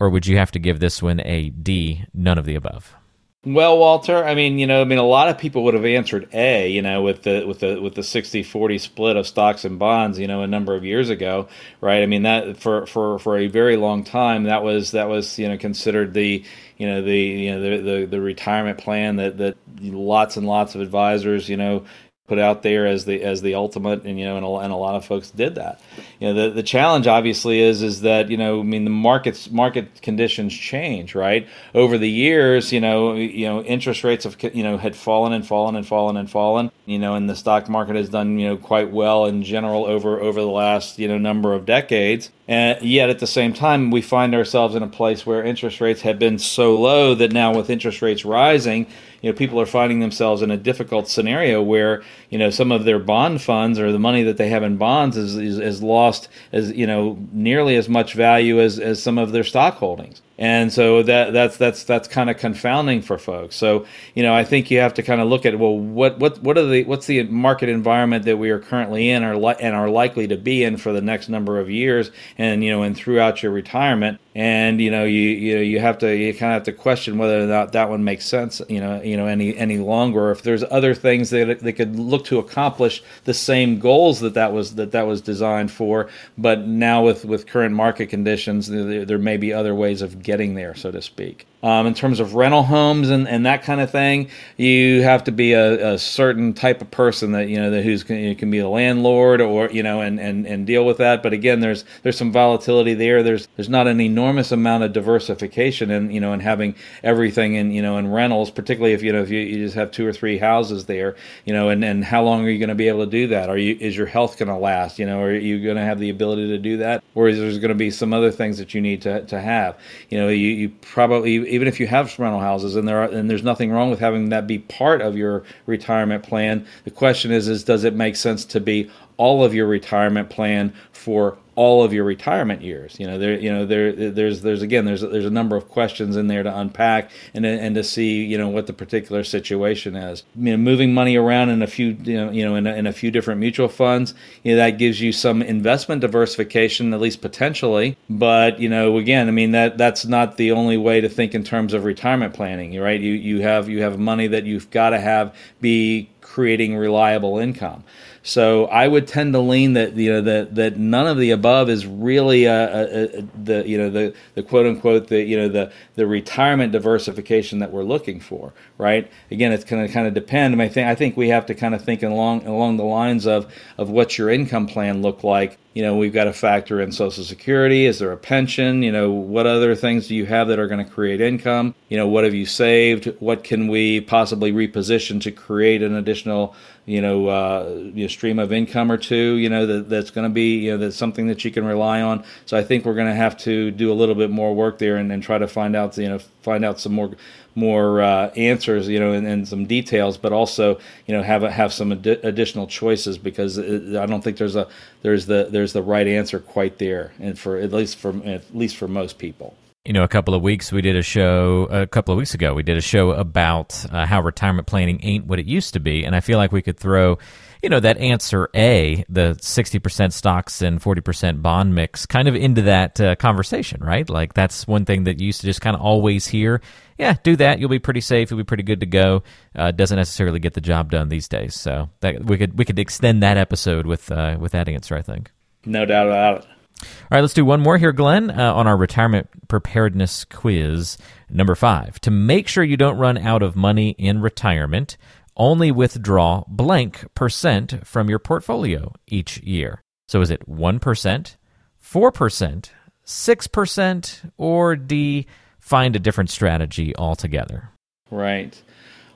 Or 0.00 0.08
would 0.08 0.26
you 0.26 0.38
have 0.38 0.50
to 0.52 0.58
give 0.58 0.80
this 0.80 1.02
one 1.02 1.20
a 1.20 1.50
D, 1.50 2.04
none 2.14 2.38
of 2.38 2.44
the 2.44 2.54
above? 2.54 2.94
Well, 3.44 3.76
Walter, 3.76 4.24
I 4.24 4.36
mean, 4.36 4.60
you 4.60 4.68
know, 4.68 4.82
I 4.82 4.84
mean, 4.84 5.00
a 5.00 5.02
lot 5.02 5.28
of 5.28 5.36
people 5.36 5.64
would 5.64 5.74
have 5.74 5.84
answered 5.84 6.28
A, 6.32 6.68
you 6.68 6.80
know, 6.80 7.02
with 7.02 7.22
the 7.24 7.44
with 7.44 7.58
the 7.58 7.82
with 7.82 7.96
the 7.96 8.02
60-40 8.02 8.78
split 8.78 9.16
of 9.16 9.26
stocks 9.26 9.64
and 9.64 9.80
bonds, 9.80 10.16
you 10.20 10.28
know, 10.28 10.42
a 10.42 10.46
number 10.46 10.76
of 10.76 10.84
years 10.84 11.10
ago, 11.10 11.48
right? 11.80 12.04
I 12.04 12.06
mean, 12.06 12.22
that 12.22 12.58
for 12.58 12.86
for 12.86 13.18
for 13.18 13.36
a 13.36 13.48
very 13.48 13.76
long 13.76 14.04
time, 14.04 14.44
that 14.44 14.62
was 14.62 14.92
that 14.92 15.08
was 15.08 15.40
you 15.40 15.48
know 15.48 15.58
considered 15.58 16.14
the 16.14 16.44
you 16.76 16.86
know 16.86 17.02
the 17.02 17.18
you 17.18 17.50
know 17.50 17.60
the 17.60 17.82
the, 17.82 18.06
the 18.06 18.20
retirement 18.20 18.78
plan 18.78 19.16
that 19.16 19.38
that 19.38 19.56
lots 19.80 20.36
and 20.36 20.46
lots 20.46 20.76
of 20.76 20.80
advisors, 20.80 21.48
you 21.48 21.56
know, 21.56 21.84
put 22.28 22.38
out 22.38 22.62
there 22.62 22.86
as 22.86 23.04
the 23.04 23.22
as 23.22 23.42
the 23.42 23.54
ultimate 23.54 24.04
and 24.04 24.18
you 24.18 24.24
know 24.24 24.36
and 24.36 24.46
a, 24.46 24.48
and 24.58 24.72
a 24.72 24.76
lot 24.76 24.94
of 24.94 25.04
folks 25.04 25.30
did 25.30 25.56
that 25.56 25.80
you 26.22 26.28
know 26.32 26.34
the 26.34 26.54
the 26.54 26.62
challenge 26.62 27.08
obviously 27.08 27.60
is 27.60 27.82
is 27.82 28.02
that 28.02 28.30
you 28.30 28.36
know 28.36 28.60
i 28.60 28.62
mean 28.62 28.84
the 28.84 28.90
markets 28.90 29.50
market 29.50 30.00
conditions 30.02 30.54
change 30.54 31.16
right? 31.16 31.48
Over 31.74 31.98
the 31.98 32.08
years 32.08 32.72
you 32.72 32.80
know 32.80 33.14
you 33.14 33.46
know 33.46 33.60
interest 33.62 34.04
rates 34.04 34.22
have 34.22 34.36
you 34.54 34.62
know 34.62 34.78
had 34.78 34.94
fallen 34.94 35.32
and 35.32 35.44
fallen 35.44 35.74
and 35.74 35.84
fallen 35.84 36.16
and 36.16 36.30
fallen 36.30 36.70
you 36.86 37.00
know 37.00 37.16
and 37.16 37.28
the 37.28 37.34
stock 37.34 37.68
market 37.68 37.96
has 37.96 38.08
done 38.08 38.38
you 38.38 38.46
know 38.46 38.56
quite 38.56 38.92
well 38.92 39.26
in 39.26 39.42
general 39.42 39.84
over 39.84 40.20
over 40.20 40.40
the 40.40 40.46
last 40.46 40.96
you 41.00 41.08
know 41.08 41.18
number 41.18 41.54
of 41.54 41.66
decades. 41.66 42.30
And 42.48 42.82
yet 42.82 43.08
at 43.08 43.18
the 43.18 43.26
same 43.26 43.52
time 43.52 43.90
we 43.90 44.02
find 44.02 44.34
ourselves 44.34 44.74
in 44.74 44.82
a 44.82 44.88
place 44.88 45.24
where 45.24 45.42
interest 45.42 45.80
rates 45.80 46.02
have 46.02 46.18
been 46.18 46.38
so 46.38 46.78
low 46.78 47.14
that 47.16 47.32
now 47.32 47.54
with 47.54 47.70
interest 47.70 48.00
rates 48.02 48.24
rising 48.24 48.86
you 49.22 49.30
know 49.30 49.36
people 49.36 49.60
are 49.60 49.66
finding 49.66 50.00
themselves 50.00 50.42
in 50.42 50.50
a 50.50 50.56
difficult 50.56 51.08
scenario 51.08 51.62
where 51.62 52.02
you 52.28 52.38
know 52.38 52.50
some 52.50 52.70
of 52.70 52.84
their 52.84 52.98
bond 52.98 53.40
funds 53.40 53.78
or 53.78 53.90
the 53.90 53.98
money 53.98 54.24
that 54.24 54.36
they 54.36 54.48
have 54.48 54.62
in 54.62 54.76
bonds 54.76 55.16
is 55.16 55.36
is, 55.36 55.58
is 55.58 55.82
lost 55.82 56.11
as 56.52 56.72
you 56.72 56.86
know 56.86 57.18
nearly 57.32 57.76
as 57.76 57.88
much 57.88 58.14
value 58.14 58.60
as 58.60 58.78
as 58.78 59.02
some 59.02 59.18
of 59.18 59.32
their 59.32 59.44
stock 59.44 59.74
holdings 59.76 60.22
and 60.38 60.72
so 60.72 61.02
that 61.02 61.32
that's 61.32 61.56
that's 61.56 61.84
that's 61.84 62.08
kind 62.08 62.30
of 62.30 62.38
confounding 62.38 63.02
for 63.02 63.18
folks. 63.18 63.56
So 63.56 63.86
you 64.14 64.22
know, 64.22 64.34
I 64.34 64.44
think 64.44 64.70
you 64.70 64.80
have 64.80 64.94
to 64.94 65.02
kind 65.02 65.20
of 65.20 65.28
look 65.28 65.44
at 65.46 65.58
well, 65.58 65.78
what 65.78 66.18
what 66.18 66.42
what 66.42 66.58
are 66.58 66.66
the 66.66 66.84
what's 66.84 67.06
the 67.06 67.22
market 67.24 67.68
environment 67.68 68.24
that 68.24 68.38
we 68.38 68.50
are 68.50 68.58
currently 68.58 69.10
in, 69.10 69.22
or 69.22 69.36
li- 69.36 69.56
and 69.60 69.74
are 69.74 69.88
likely 69.88 70.26
to 70.28 70.36
be 70.36 70.64
in 70.64 70.76
for 70.78 70.92
the 70.92 71.02
next 71.02 71.28
number 71.28 71.60
of 71.60 71.70
years, 71.70 72.10
and 72.38 72.64
you 72.64 72.70
know, 72.70 72.82
and 72.82 72.96
throughout 72.96 73.42
your 73.42 73.52
retirement, 73.52 74.20
and 74.34 74.80
you 74.80 74.90
know, 74.90 75.04
you 75.04 75.20
you 75.20 75.58
you 75.58 75.80
have 75.80 75.98
to 75.98 76.16
you 76.16 76.32
kind 76.32 76.52
of 76.52 76.56
have 76.56 76.62
to 76.64 76.72
question 76.72 77.18
whether 77.18 77.42
or 77.44 77.46
not 77.46 77.72
that 77.72 77.90
one 77.90 78.02
makes 78.02 78.24
sense, 78.24 78.62
you 78.68 78.80
know, 78.80 79.02
you 79.02 79.16
know, 79.16 79.26
any 79.26 79.56
any 79.56 79.78
longer. 79.78 80.30
If 80.30 80.42
there's 80.42 80.64
other 80.70 80.94
things 80.94 81.30
that 81.30 81.60
they 81.60 81.72
could 81.72 81.98
look 81.98 82.24
to 82.26 82.38
accomplish 82.38 83.02
the 83.24 83.34
same 83.34 83.78
goals 83.78 84.20
that 84.20 84.34
that 84.34 84.52
was 84.52 84.74
that 84.76 84.92
that 84.92 85.06
was 85.06 85.20
designed 85.20 85.70
for, 85.70 86.08
but 86.38 86.66
now 86.66 87.04
with 87.04 87.24
with 87.26 87.46
current 87.46 87.74
market 87.74 88.06
conditions, 88.06 88.68
there, 88.68 89.04
there 89.04 89.18
may 89.18 89.36
be 89.36 89.52
other 89.52 89.74
ways 89.74 90.00
of 90.00 90.22
getting 90.22 90.31
there, 90.54 90.74
so 90.74 90.90
to 90.90 91.02
speak. 91.02 91.46
Um, 91.62 91.86
in 91.86 91.94
terms 91.94 92.18
of 92.18 92.34
rental 92.34 92.64
homes 92.64 93.10
and, 93.10 93.28
and 93.28 93.46
that 93.46 93.62
kind 93.62 93.80
of 93.80 93.90
thing, 93.90 94.30
you 94.56 95.02
have 95.02 95.24
to 95.24 95.32
be 95.32 95.52
a, 95.52 95.94
a 95.94 95.98
certain 95.98 96.54
type 96.54 96.82
of 96.82 96.90
person 96.90 97.32
that 97.32 97.48
you 97.48 97.56
know 97.56 97.70
that 97.70 97.82
who's 97.82 98.08
you 98.10 98.34
can 98.34 98.50
be 98.50 98.58
a 98.58 98.68
landlord 98.68 99.40
or 99.40 99.70
you 99.70 99.82
know 99.82 100.00
and, 100.00 100.18
and, 100.18 100.46
and 100.46 100.66
deal 100.66 100.84
with 100.84 100.98
that. 100.98 101.22
But 101.22 101.32
again, 101.32 101.60
there's 101.60 101.84
there's 102.02 102.18
some 102.18 102.32
volatility 102.32 102.94
there. 102.94 103.22
There's 103.22 103.46
there's 103.56 103.68
not 103.68 103.86
an 103.86 104.00
enormous 104.00 104.50
amount 104.50 104.84
of 104.84 104.92
diversification 104.92 105.90
and 105.90 106.12
you 106.12 106.20
know 106.20 106.32
and 106.32 106.42
having 106.42 106.74
everything 107.02 107.54
in 107.54 107.70
you 107.70 107.82
know 107.82 107.96
in 107.96 108.10
rentals, 108.10 108.50
particularly 108.50 108.94
if 108.94 109.02
you 109.02 109.12
know 109.12 109.22
if 109.22 109.30
you, 109.30 109.38
you 109.38 109.64
just 109.64 109.76
have 109.76 109.90
two 109.92 110.06
or 110.06 110.12
three 110.12 110.38
houses 110.38 110.86
there, 110.86 111.16
you 111.44 111.52
know, 111.52 111.68
and, 111.68 111.84
and 111.84 112.04
how 112.04 112.22
long 112.22 112.44
are 112.44 112.50
you 112.50 112.58
going 112.58 112.68
to 112.68 112.74
be 112.74 112.88
able 112.88 113.04
to 113.04 113.10
do 113.10 113.28
that? 113.28 113.48
Are 113.48 113.56
you 113.56 113.76
is 113.80 113.96
your 113.96 114.06
health 114.06 114.38
going 114.38 114.48
to 114.48 114.56
last? 114.56 114.98
You 114.98 115.06
know, 115.06 115.20
are 115.20 115.34
you 115.34 115.62
going 115.62 115.76
to 115.76 115.82
have 115.82 115.98
the 115.98 116.10
ability 116.10 116.48
to 116.48 116.58
do 116.58 116.78
that, 116.78 117.02
or 117.14 117.28
is 117.28 117.38
there 117.38 117.50
going 117.60 117.68
to 117.68 117.74
be 117.74 117.90
some 117.90 118.12
other 118.12 118.30
things 118.30 118.58
that 118.58 118.74
you 118.74 118.80
need 118.80 119.02
to, 119.02 119.24
to 119.26 119.40
have? 119.40 119.78
You 120.10 120.18
know, 120.18 120.28
you, 120.28 120.48
you 120.48 120.68
probably 120.68 121.51
even 121.52 121.68
if 121.68 121.78
you 121.78 121.86
have 121.86 122.18
rental 122.18 122.40
houses 122.40 122.76
and 122.76 122.88
there 122.88 123.02
are, 123.02 123.10
and 123.10 123.28
there's 123.28 123.42
nothing 123.42 123.70
wrong 123.70 123.90
with 123.90 124.00
having 124.00 124.30
that 124.30 124.46
be 124.46 124.58
part 124.58 125.02
of 125.02 125.16
your 125.18 125.44
retirement 125.66 126.22
plan. 126.22 126.66
The 126.84 126.90
question 126.90 127.30
is, 127.30 127.46
is 127.46 127.62
does 127.62 127.84
it 127.84 127.94
make 127.94 128.16
sense 128.16 128.46
to 128.46 128.58
be 128.58 128.90
all 129.18 129.44
of 129.44 129.54
your 129.54 129.66
retirement 129.66 130.30
plan 130.30 130.72
for 130.92 131.36
all 131.62 131.84
of 131.84 131.92
your 131.92 132.02
retirement 132.02 132.60
years. 132.60 132.96
You 132.98 133.06
know, 133.06 133.18
there, 133.18 133.38
you 133.38 133.52
know, 133.52 133.64
there, 133.64 133.92
there's, 133.92 134.42
there's 134.42 134.62
again, 134.62 134.84
there's, 134.84 135.00
there's 135.00 135.24
a 135.24 135.30
number 135.30 135.54
of 135.54 135.68
questions 135.68 136.16
in 136.16 136.26
there 136.26 136.42
to 136.42 136.58
unpack 136.58 137.12
and 137.34 137.46
and 137.46 137.76
to 137.76 137.84
see, 137.84 138.24
you 138.24 138.36
know, 138.36 138.48
what 138.48 138.66
the 138.66 138.72
particular 138.72 139.22
situation 139.22 139.94
is. 139.94 140.24
You 140.34 140.50
know, 140.50 140.56
moving 140.56 140.92
money 140.92 141.16
around 141.16 141.50
in 141.50 141.62
a 141.62 141.68
few, 141.68 141.96
you 142.02 142.16
know, 142.16 142.32
you 142.32 142.44
know, 142.44 142.56
in 142.56 142.66
a, 142.66 142.74
in 142.74 142.86
a 142.88 142.92
few 142.92 143.12
different 143.12 143.38
mutual 143.38 143.68
funds, 143.68 144.12
you 144.42 144.52
know, 144.52 144.56
that 144.56 144.78
gives 144.78 145.00
you 145.00 145.12
some 145.12 145.40
investment 145.40 146.00
diversification, 146.00 146.92
at 146.92 147.00
least 147.00 147.20
potentially. 147.20 147.96
But 148.10 148.58
you 148.58 148.68
know, 148.68 148.96
again, 148.96 149.28
I 149.28 149.30
mean, 149.30 149.52
that 149.52 149.78
that's 149.78 150.04
not 150.04 150.36
the 150.38 150.50
only 150.50 150.76
way 150.76 151.00
to 151.00 151.08
think 151.08 151.32
in 151.32 151.44
terms 151.44 151.74
of 151.74 151.84
retirement 151.84 152.34
planning, 152.34 152.76
right? 152.80 153.00
You 153.00 153.12
you 153.12 153.42
have 153.42 153.68
you 153.68 153.82
have 153.82 154.00
money 154.00 154.26
that 154.26 154.44
you've 154.44 154.68
got 154.70 154.90
to 154.90 155.00
have 155.00 155.32
be 155.60 156.10
creating 156.22 156.76
reliable 156.76 157.38
income. 157.38 157.84
So 158.22 158.66
I 158.66 158.86
would 158.86 159.06
tend 159.06 159.34
to 159.34 159.40
lean 159.40 159.72
that 159.74 159.94
you 159.94 160.12
know 160.12 160.20
that 160.22 160.54
that 160.54 160.76
none 160.76 161.06
of 161.06 161.18
the 161.18 161.32
above 161.32 161.51
is 161.68 161.86
really 161.86 162.44
a, 162.44 162.52
a, 162.52 163.18
a, 163.18 163.22
the 163.42 163.68
you 163.68 163.78
know 163.78 163.90
the 163.90 164.14
the 164.34 164.42
quote 164.42 164.66
unquote 164.66 165.08
the 165.08 165.22
you 165.22 165.36
know 165.36 165.48
the 165.48 165.72
the 165.94 166.06
retirement 166.06 166.72
diversification 166.72 167.58
that 167.60 167.72
we're 167.72 167.84
looking 167.84 168.20
for, 168.20 168.52
right? 168.78 169.10
Again, 169.30 169.52
it's 169.52 169.64
going 169.64 169.86
to 169.86 169.92
kind 169.92 170.06
of 170.06 170.14
depend. 170.14 170.60
I 170.60 170.68
think 170.68 170.88
I 170.88 170.94
think 170.94 171.16
we 171.16 171.28
have 171.28 171.46
to 171.46 171.54
kind 171.54 171.74
of 171.74 171.84
think 171.84 172.02
along 172.02 172.46
along 172.46 172.76
the 172.76 172.84
lines 172.84 173.26
of 173.26 173.52
of 173.78 173.90
what 173.90 174.18
your 174.18 174.30
income 174.30 174.66
plan 174.66 175.02
look 175.02 175.24
like 175.24 175.58
you 175.74 175.82
know 175.82 175.96
we've 175.96 176.12
got 176.12 176.24
to 176.24 176.32
factor 176.32 176.80
in 176.80 176.92
social 176.92 177.24
security 177.24 177.86
is 177.86 177.98
there 177.98 178.12
a 178.12 178.16
pension 178.16 178.82
you 178.82 178.92
know 178.92 179.10
what 179.10 179.46
other 179.46 179.74
things 179.74 180.08
do 180.08 180.14
you 180.14 180.26
have 180.26 180.48
that 180.48 180.58
are 180.58 180.68
going 180.68 180.84
to 180.84 180.90
create 180.90 181.20
income 181.20 181.74
you 181.88 181.96
know 181.96 182.06
what 182.06 182.24
have 182.24 182.34
you 182.34 182.46
saved 182.46 183.06
what 183.20 183.42
can 183.44 183.68
we 183.68 184.00
possibly 184.00 184.52
reposition 184.52 185.20
to 185.20 185.30
create 185.30 185.82
an 185.82 185.94
additional 185.94 186.54
you 186.84 187.00
know, 187.00 187.28
uh, 187.28 187.74
you 187.94 188.02
know, 188.02 188.08
stream 188.08 188.38
of 188.40 188.52
income 188.52 188.90
or 188.90 188.96
two, 188.96 189.36
you 189.36 189.48
know, 189.48 189.66
that, 189.66 189.88
that's 189.88 190.10
going 190.10 190.28
to 190.28 190.32
be, 190.32 190.58
you 190.58 190.72
know, 190.72 190.78
that's 190.78 190.96
something 190.96 191.28
that 191.28 191.44
you 191.44 191.50
can 191.52 191.64
rely 191.64 192.02
on. 192.02 192.24
So 192.44 192.56
I 192.56 192.64
think 192.64 192.84
we're 192.84 192.94
going 192.94 193.06
to 193.06 193.14
have 193.14 193.36
to 193.38 193.70
do 193.70 193.92
a 193.92 193.94
little 193.94 194.16
bit 194.16 194.30
more 194.30 194.52
work 194.52 194.78
there 194.78 194.96
and, 194.96 195.12
and 195.12 195.22
try 195.22 195.38
to 195.38 195.46
find 195.46 195.76
out, 195.76 195.96
you 195.96 196.08
know, 196.08 196.18
find 196.18 196.64
out 196.64 196.80
some 196.80 196.92
more 196.92 197.12
more 197.54 198.02
uh, 198.02 198.28
answers, 198.30 198.88
you 198.88 198.98
know, 198.98 199.12
and, 199.12 199.26
and, 199.26 199.46
some 199.46 199.66
details, 199.66 200.16
but 200.16 200.32
also, 200.32 200.78
you 201.06 201.14
know, 201.14 201.22
have 201.22 201.42
a, 201.42 201.50
have 201.50 201.72
some 201.72 201.92
ad- 201.92 202.06
additional 202.06 202.66
choices 202.66 203.18
because 203.18 203.58
it, 203.58 203.96
I 203.96 204.06
don't 204.06 204.22
think 204.22 204.38
there's 204.38 204.56
a 204.56 204.68
there's 205.02 205.26
the 205.26 205.48
there's 205.50 205.72
the 205.72 205.82
right 205.82 206.06
answer 206.06 206.38
quite 206.38 206.78
there, 206.78 207.12
and 207.20 207.38
for 207.38 207.58
at 207.58 207.72
least 207.72 207.96
for 207.96 208.16
at 208.24 208.54
least 208.54 208.76
for 208.76 208.88
most 208.88 209.18
people. 209.18 209.54
You 209.84 209.92
know, 209.92 210.04
a 210.04 210.08
couple 210.08 210.32
of 210.32 210.42
weeks 210.42 210.70
we 210.70 210.80
did 210.80 210.94
a 210.94 211.02
show, 211.02 211.66
a 211.70 211.88
couple 211.88 212.12
of 212.12 212.18
weeks 212.18 212.34
ago, 212.34 212.54
we 212.54 212.62
did 212.62 212.76
a 212.76 212.80
show 212.82 213.10
about 213.10 213.84
uh, 213.90 214.06
how 214.06 214.22
retirement 214.22 214.68
planning 214.68 215.00
ain't 215.02 215.26
what 215.26 215.40
it 215.40 215.46
used 215.46 215.72
to 215.74 215.80
be. 215.80 216.04
And 216.04 216.14
I 216.14 216.20
feel 216.20 216.38
like 216.38 216.52
we 216.52 216.62
could 216.62 216.78
throw, 216.78 217.18
you 217.62 217.68
know, 217.68 217.78
that 217.80 217.98
answer 217.98 218.48
A, 218.54 219.04
the 219.08 219.36
60% 219.40 220.12
stocks 220.12 220.62
and 220.62 220.80
40% 220.80 221.42
bond 221.42 221.74
mix, 221.74 222.06
kind 222.06 222.26
of 222.26 222.34
into 222.34 222.62
that 222.62 223.00
uh, 223.00 223.14
conversation, 223.14 223.80
right? 223.82 224.08
Like 224.08 224.34
that's 224.34 224.66
one 224.66 224.84
thing 224.84 225.04
that 225.04 225.20
you 225.20 225.26
used 225.26 225.40
to 225.42 225.46
just 225.46 225.60
kind 225.60 225.76
of 225.76 225.80
always 225.80 226.26
hear. 226.26 226.60
Yeah, 226.98 227.14
do 227.22 227.36
that. 227.36 227.60
You'll 227.60 227.68
be 227.68 227.78
pretty 227.78 228.00
safe. 228.00 228.30
You'll 228.30 228.38
be 228.38 228.44
pretty 228.44 228.64
good 228.64 228.80
to 228.80 228.86
go. 228.86 229.22
Uh, 229.54 229.70
doesn't 229.70 229.96
necessarily 229.96 230.40
get 230.40 230.54
the 230.54 230.60
job 230.60 230.90
done 230.90 231.08
these 231.08 231.28
days. 231.28 231.54
So 231.54 231.88
that 232.00 232.24
we 232.24 232.36
could 232.36 232.58
we 232.58 232.64
could 232.64 232.78
extend 232.78 233.22
that 233.22 233.36
episode 233.36 233.86
with 233.86 234.10
uh, 234.10 234.36
with 234.38 234.52
that 234.52 234.68
answer. 234.68 234.96
I 234.96 235.02
think. 235.02 235.30
No 235.64 235.86
doubt 235.86 236.08
about 236.08 236.38
it. 236.40 236.46
All 236.82 236.88
right, 237.12 237.20
let's 237.20 237.34
do 237.34 237.44
one 237.44 237.60
more 237.60 237.78
here, 237.78 237.92
Glenn, 237.92 238.30
uh, 238.30 238.54
on 238.54 238.66
our 238.66 238.76
retirement 238.76 239.28
preparedness 239.46 240.24
quiz. 240.24 240.98
Number 241.30 241.54
five, 241.54 242.00
to 242.00 242.10
make 242.10 242.48
sure 242.48 242.64
you 242.64 242.76
don't 242.76 242.98
run 242.98 243.16
out 243.16 243.42
of 243.42 243.54
money 243.54 243.90
in 243.98 244.20
retirement, 244.20 244.96
only 245.36 245.70
withdraw 245.70 246.44
blank 246.48 247.04
percent 247.14 247.86
from 247.86 248.08
your 248.08 248.18
portfolio 248.18 248.92
each 249.06 249.38
year. 249.38 249.80
So 250.08 250.20
is 250.20 250.30
it 250.30 250.48
1%, 250.48 251.36
4%, 251.82 252.70
6%, 253.04 254.30
or 254.36 254.76
D, 254.76 255.26
find 255.58 255.96
a 255.96 255.98
different 255.98 256.30
strategy 256.30 256.94
altogether? 256.96 257.70
Right. 258.10 258.60